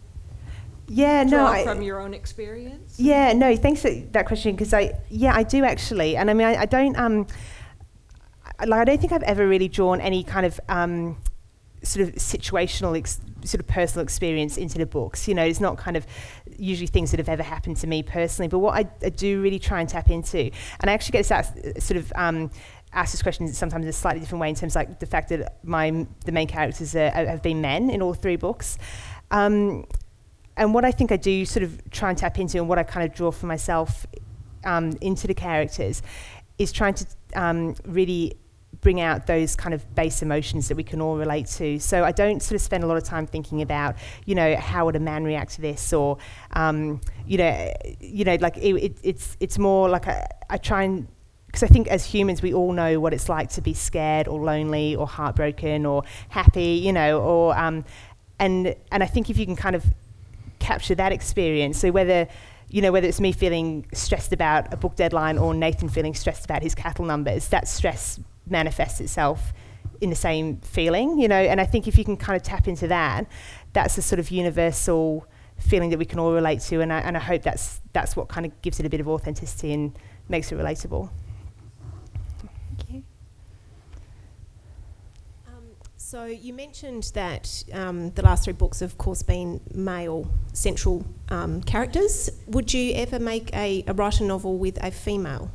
[0.88, 1.24] Yeah.
[1.24, 1.46] No.
[1.46, 3.00] I, from your own experience?
[3.00, 6.48] Yeah, no, thanks for that question because I, yeah, I do actually, and I mean,
[6.48, 7.28] I, I don't, um,
[8.60, 11.18] I, like, I don't think I've ever really drawn any kind of um,
[11.84, 15.28] sort of situational, ex- sort of personal experience into the books.
[15.28, 16.06] You know, it's not kind of
[16.58, 18.48] usually things that have ever happened to me personally.
[18.48, 20.40] But what I, I do really try and tap into,
[20.80, 22.14] and I actually get this ask, sort of.
[22.16, 22.52] Um,
[22.94, 25.28] ask this question sometimes in a slightly different way in terms of like the fact
[25.28, 28.78] that my the main characters are, have been men in all three books
[29.32, 29.86] um,
[30.58, 32.84] and what I think I do sort of try and tap into and what I
[32.84, 34.06] kind of draw for myself
[34.64, 36.02] um, into the characters
[36.58, 38.38] is trying to um, really
[38.82, 41.80] bring out those kind of base emotions that we can all relate to.
[41.80, 43.96] So I don't sort of spend a lot of time thinking about,
[44.26, 46.18] you know, how would a man react to this, or,
[46.52, 50.84] um, you know, you know, like it, it, it's it's more like I, I try
[50.84, 51.08] and
[51.48, 54.40] because I think as humans we all know what it's like to be scared or
[54.42, 57.86] lonely or heartbroken or happy, you know, or um,
[58.40, 59.86] and and I think if you can kind of
[60.66, 61.78] capture that experience.
[61.80, 62.28] So whether
[62.70, 66.46] you know whether it's me feeling stressed about a book deadline or Nathan feeling stressed
[66.46, 69.54] about his cattle numbers, that stress manifests itself
[70.02, 71.36] in the same feeling, you know.
[71.52, 73.28] And I think if you can kind of tap into that,
[73.74, 76.82] that's a sort of universal feeling that we can all relate to.
[76.82, 79.08] And I, and I hope that's that's what kind of gives it a bit of
[79.08, 79.98] authenticity and
[80.28, 81.10] makes it relatable.
[82.40, 83.04] Thank you.
[85.48, 85.64] Um,
[86.16, 91.06] so you mentioned that um, the last three books have, of course, been male central
[91.28, 92.30] um, characters.
[92.48, 95.52] Would you ever make a, a write a novel with a female?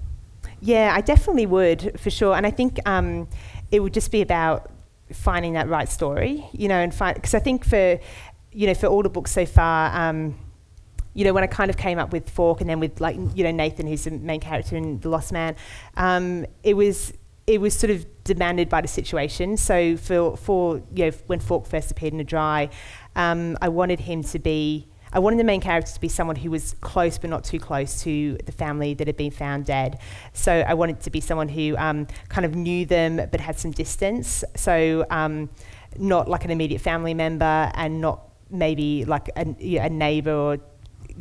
[0.61, 2.36] Yeah, I definitely would for sure.
[2.36, 3.26] And I think um,
[3.72, 4.70] it would just be about
[5.14, 7.98] finding that right story, you know, and find because I think for
[8.52, 9.96] you know for all the books so far.
[9.98, 10.38] Um,
[11.14, 13.42] you know, when I kind of came up with Falk and then with like, you
[13.42, 15.56] know, Nathan, who's the main character in The Lost Man,
[15.96, 17.12] um, it was
[17.51, 19.57] it was sort of demanded by the situation.
[19.57, 22.70] So for for you know, when Falk first appeared in the dry,
[23.16, 24.86] um, I wanted him to be.
[25.12, 28.01] I wanted the main character to be someone who was close but not too close
[28.05, 29.98] to the family that had been found dead.
[30.32, 33.72] So I wanted to be someone who um, kind of knew them but had some
[33.72, 34.44] distance.
[34.55, 35.51] So um,
[35.98, 40.32] not like an immediate family member and not maybe like a, you know, a neighbour
[40.32, 40.59] or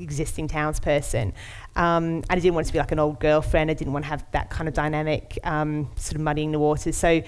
[0.01, 1.33] existing townsperson.
[1.75, 3.69] Um, and I didn't want to be like an old girlfriend.
[3.71, 6.97] I didn't want to have that kind of dynamic, um, sort of muddying the waters.
[6.97, 7.21] So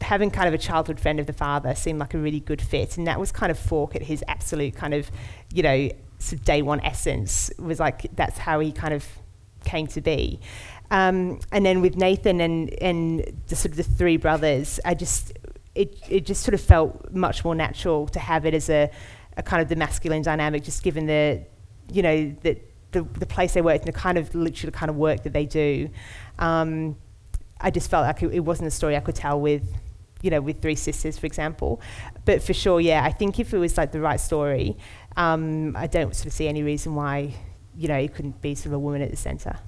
[0.00, 2.98] having kind of a childhood friend of the father seemed like a really good fit.
[2.98, 5.10] And that was kind of Falk at his absolute kind of,
[5.52, 5.88] you know,
[6.18, 9.06] sort of day one essence was like, that's how he kind of
[9.64, 10.40] came to be.
[10.90, 15.32] Um, and then with Nathan and, and the sort of the three brothers, I just,
[15.74, 18.90] it, it just sort of felt much more natural to have it as a,
[19.36, 21.44] a kind of the masculine dynamic, just given the,
[21.92, 22.58] you know, the,
[22.92, 25.32] the, the place they work and the kind of literally the kind of work that
[25.32, 25.88] they do.
[26.38, 26.96] Um,
[27.60, 29.62] I just felt like it, it wasn't a story I could tell with,
[30.22, 31.80] you know, with Three Sisters, for example.
[32.24, 34.76] But for sure, yeah, I think if it was like the right story,
[35.16, 37.34] um, I don't sort of see any reason why,
[37.76, 39.58] you know, it couldn't be sort of a woman at the centre.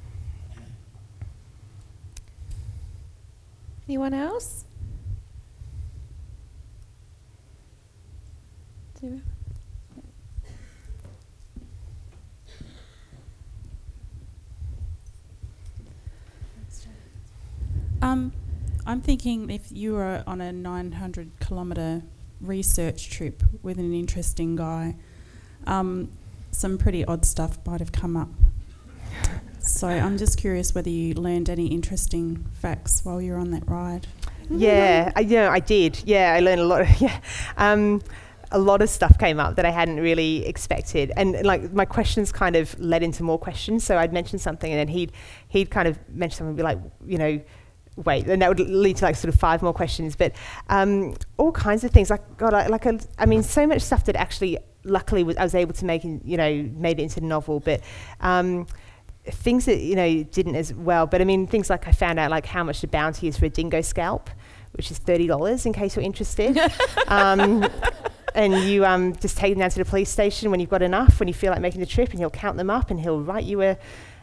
[3.89, 4.64] Anyone else?
[9.01, 9.21] Do you-
[18.03, 18.33] Um,
[18.87, 22.03] I'm thinking if you were on a 900 kilometre
[22.41, 24.97] research trip with an interesting guy,
[25.69, 26.11] um,
[26.51, 28.29] some pretty odd stuff might have come up.
[29.61, 33.69] So I'm just curious whether you learned any interesting facts while you were on that
[33.69, 34.09] ride.
[34.51, 36.03] Yeah, I, yeah, I did.
[36.05, 37.01] Yeah, I learned a lot.
[37.01, 37.21] yeah,
[37.57, 38.03] um,
[38.51, 42.33] a lot of stuff came up that I hadn't really expected, and like my questions
[42.33, 43.85] kind of led into more questions.
[43.85, 45.13] So I'd mention something, and then he'd
[45.49, 47.41] he'd kind of mention something, and be like, you know,
[47.97, 50.16] wait, and that would lead to like sort of five more questions.
[50.16, 50.32] But
[50.68, 52.11] um, all kinds of things.
[52.11, 55.42] Like God, I, like a, I mean, so much stuff that actually, luckily, was, I
[55.42, 57.61] was able to make, in, you know, made it into the novel.
[57.61, 57.80] But
[58.20, 58.66] um,
[59.24, 61.07] things that you know didn't as well.
[61.07, 63.47] But I mean, things like I found out like how much the bounty is for
[63.47, 64.30] a dingo scalp,
[64.72, 66.59] which is thirty dollars in case you're interested.
[67.09, 67.66] um,
[68.34, 71.18] and you um, just take them down to the police station when you've got enough,
[71.18, 73.44] when you feel like making the trip, and he'll count them up, and he'll write
[73.44, 73.78] you a,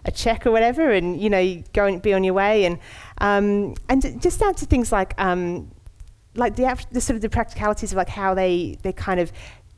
[0.06, 2.80] a check or whatever, and you know you go and be on your way, and
[3.20, 5.72] um, and just down to things like um,
[6.36, 9.32] like the, the sort of the practicalities of like how they they kind of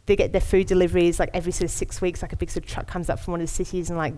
[0.06, 2.64] they get their food deliveries like every sort of six weeks, like a big sort
[2.64, 4.14] of truck comes up from one of the cities and like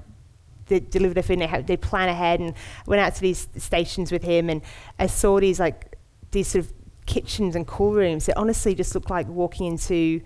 [0.67, 2.53] they deliver their food and they, they plan ahead and
[2.85, 4.61] went out to these stations with him and
[4.99, 5.97] I saw these like
[6.31, 6.73] these sort of
[7.05, 10.21] kitchens and cool rooms that honestly just look like walking into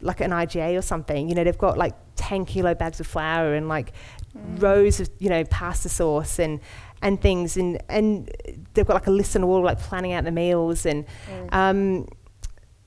[0.00, 1.28] like an IGA or something.
[1.28, 3.92] You know, they've got like 10 kilo bags of flour and like
[4.34, 6.60] rows of, you know, pasta sauce and
[7.02, 8.30] and things and and
[8.74, 11.04] they've got like a list on the wall like planning out the meals and
[11.50, 12.06] um,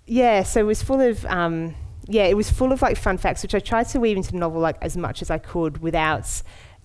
[0.08, 1.76] yeah, so it was full of um,
[2.08, 4.38] yeah, it was full of like fun facts which I tried to weave into the
[4.38, 6.42] novel like as much as I could without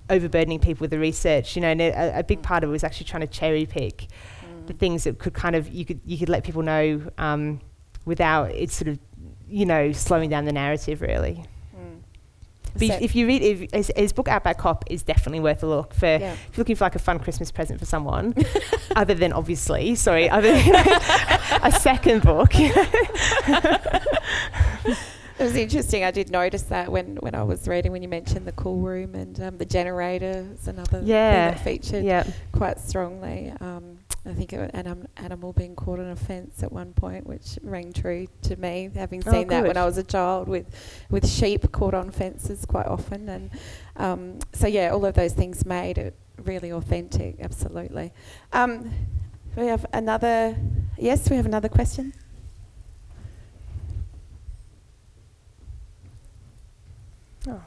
[0.08, 1.54] overburdening people with the research.
[1.56, 4.08] You know, and a, a big part of it was actually trying to cherry pick
[4.66, 7.60] the things that could kind of you could you could let people know um,
[8.04, 8.98] without it sort of
[9.48, 11.44] you know slowing down the narrative really.
[12.74, 15.66] But So- if, you read if, his, his book Outback Cop is definitely worth a
[15.66, 16.32] look for Yeah.
[16.32, 18.34] if you're looking for like a fun Christmas present for someone,
[18.96, 20.74] other than obviously sorry other than
[21.62, 22.52] a second book.
[25.38, 26.04] It was interesting.
[26.04, 29.14] I did notice that when, when I was reading when you mentioned the cool room
[29.14, 32.24] and um, the generator is another Yeah, thing that featured yeah.
[32.52, 33.50] quite strongly.
[33.58, 37.26] Um, I think it was an animal being caught on a fence at one point,
[37.26, 39.76] which rang true to me, having Oh, seen that when.
[39.78, 40.66] I was a child with
[41.08, 43.28] with sheep caught on fences quite often.
[43.30, 43.50] And
[43.96, 46.14] um, so, yeah, all of those things made it
[46.44, 47.36] really authentic.
[47.40, 48.12] Absolutely.
[48.52, 48.90] Um,
[49.56, 50.54] we have another.
[50.98, 52.12] Yes, we have another question.
[57.48, 57.62] Oh.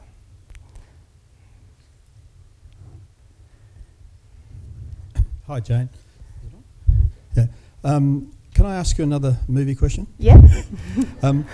[5.48, 5.88] Hi, Jane.
[7.36, 7.46] Yeah.
[7.82, 10.06] Um, can I ask you another movie question?
[10.18, 10.40] Yeah.
[11.22, 11.46] Um,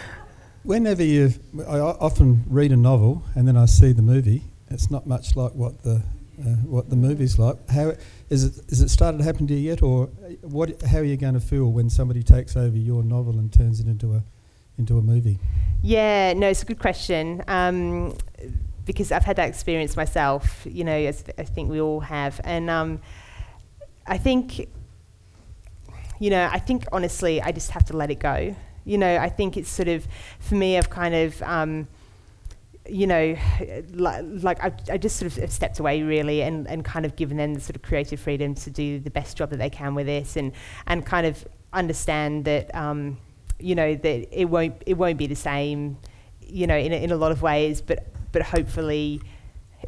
[0.65, 1.33] whenever you,
[1.67, 4.43] I often read a novel and then I see the movie.
[4.69, 6.03] It's not much like what the
[6.41, 7.57] uh, what the movie's like.
[7.69, 7.93] How
[8.31, 8.65] is it?
[8.69, 10.83] Is it started to happen to you yet, or uh, what?
[10.83, 13.87] How are you going to feel when somebody takes over your novel and turns it
[13.87, 14.23] into a
[14.79, 15.39] into a movie?
[15.83, 17.45] Yeah, no, it's a good question.
[17.47, 18.17] Um,
[18.85, 22.41] because I've had that experience myself, you know, as I think we all have.
[22.45, 23.01] And um,
[24.07, 24.69] I think,
[26.21, 28.55] you know, I think honestly, I just have to let it go.
[28.85, 30.07] You know, I think it's sort of,
[30.39, 31.89] for me, I've kind of, um,
[32.87, 33.37] you know,
[33.93, 37.39] like, like I, I just sort of stepped away really and, and kind of given
[37.39, 40.07] them the sort of creative freedom to do the best job that they can with
[40.07, 40.53] this and,
[40.87, 43.17] and kind of understand that, um,
[43.59, 45.97] you know, that it won't, it won't be the same,
[46.47, 49.23] you know, in a, in a lot of ways, but, but hopefully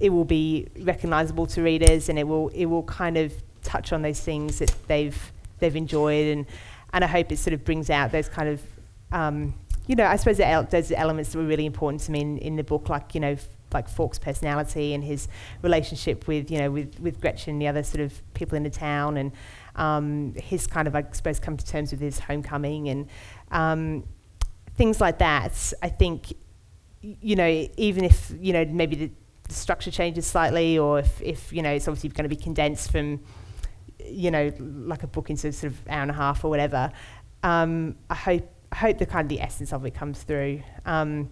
[0.01, 4.01] it will be recognizable to readers and it will, it will kind of touch on
[4.01, 5.31] those things that they've,
[5.63, 6.47] they've enjoyed and,
[6.93, 8.63] and I hope it sort of brings out those kind of,
[9.13, 9.55] um,
[9.87, 12.57] you know, I suppose el- those elements that were really important to me in, in
[12.57, 15.29] the book, like you know, f- like Falk's personality and his
[15.63, 18.71] relationship with you know with with Gretchen and the other sort of people in the
[18.71, 19.33] town, and
[19.77, 23.09] um, his kind of I suppose come to terms with his homecoming and
[23.51, 24.05] um,
[24.77, 25.73] things like that.
[25.83, 26.35] I think
[27.01, 29.11] you know, even if you know maybe the
[29.53, 33.21] structure changes slightly, or if if you know it's obviously going to be condensed from
[34.07, 36.91] you know like a book into sort of hour and a half or whatever.
[37.43, 40.63] Um, I hope I hope the kind of the essence of it comes through.
[40.87, 41.31] Um,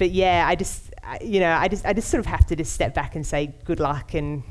[0.00, 2.56] but yeah, I just, I, you know, I just, I just sort of have to
[2.56, 4.42] just step back and say good luck, and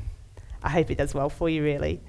[0.62, 2.00] I hope it does well for you, really.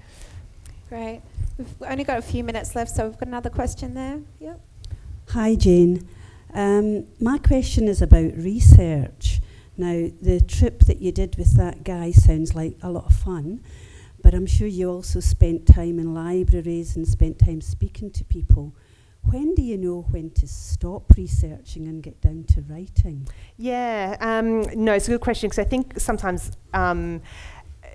[0.90, 1.22] Great.
[1.58, 4.22] We've only got a few minutes left, so we've got another question there.
[4.40, 4.62] Yep.
[5.30, 6.08] Hi, Jane.
[6.54, 9.42] Um, my question is about research.
[9.76, 13.64] Now, the trip that you did with that guy sounds like a lot of fun,
[14.22, 18.76] but I'm sure you also spent time in libraries and spent time speaking to people.
[19.24, 23.28] When do you know when to stop researching and get down to writing?
[23.58, 26.52] Yeah, um, no, it's a good question because I think sometimes.
[26.74, 27.22] Um,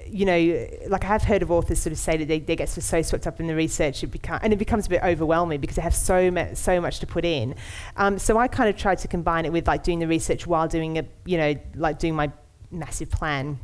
[0.09, 2.69] you know, like I have heard of authors sort of say that they, they get
[2.69, 5.83] so swept up in the research, it and it becomes a bit overwhelming because they
[5.83, 7.57] have so ma- so much to put in.
[7.97, 10.69] Um, so I kind of tried to combine it with like doing the research while
[10.69, 12.31] doing a, you know, like doing my
[12.71, 13.59] massive plan,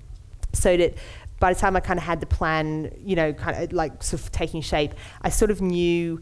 [0.52, 0.94] so that
[1.42, 4.22] by the time I kind of had the plan, you know, kind of like sort
[4.22, 6.20] of taking shape, I sort of knew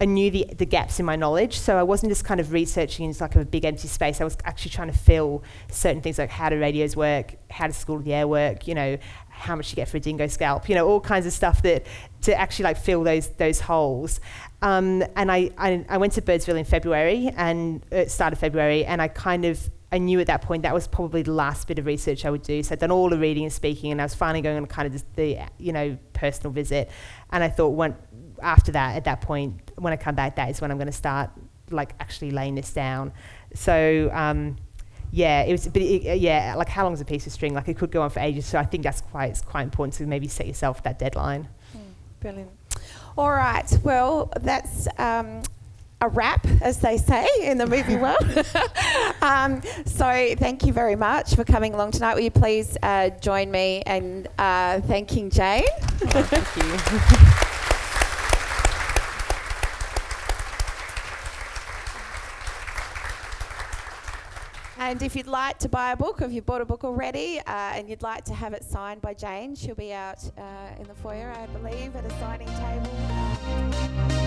[0.00, 1.58] I knew the, the gaps in my knowledge.
[1.58, 4.20] So I wasn't just kind of researching into like a big empty space.
[4.20, 5.42] I was actually trying to fill
[5.72, 8.76] certain things like how do radios work, how does school of the air work, you
[8.76, 8.96] know,
[9.28, 11.84] how much you get for a dingo scalp, you know, all kinds of stuff that
[12.22, 14.20] to actually like fill those those holes.
[14.62, 18.84] Um, and I, I, I went to Birdsville in February and uh, start of February,
[18.84, 21.78] and I kind of I knew at that point that was probably the last bit
[21.78, 22.62] of research I would do.
[22.62, 24.86] So I'd done all the reading and speaking, and I was finally going on kind
[24.86, 26.90] of just the you know personal visit.
[27.30, 27.96] And I thought, when
[28.42, 30.92] after that, at that point, when I come back, that is when I'm going to
[30.92, 31.30] start
[31.70, 33.12] like actually laying this down.
[33.54, 34.10] So.
[34.12, 34.56] Um,
[35.12, 37.52] yeah, it was, but it, yeah, like how long is a piece of string?
[37.52, 38.46] Like it could go on for ages.
[38.46, 41.48] So I think that's quite it's quite important to maybe set yourself that deadline.
[41.76, 41.80] Mm,
[42.20, 42.50] brilliant.
[43.18, 43.68] All right.
[43.82, 45.42] Well, that's um,
[46.00, 48.18] a wrap, as they say in the movie world.
[49.22, 52.14] um, so thank you very much for coming along tonight.
[52.14, 55.64] Will you please uh, join me in uh, thanking Jane?
[56.14, 57.46] Oh, thank you.
[64.80, 67.38] And if you'd like to buy a book, or if you've bought a book already
[67.40, 70.88] uh, and you'd like to have it signed by Jane, she'll be out uh, in
[70.88, 74.19] the foyer, I believe, at a signing table.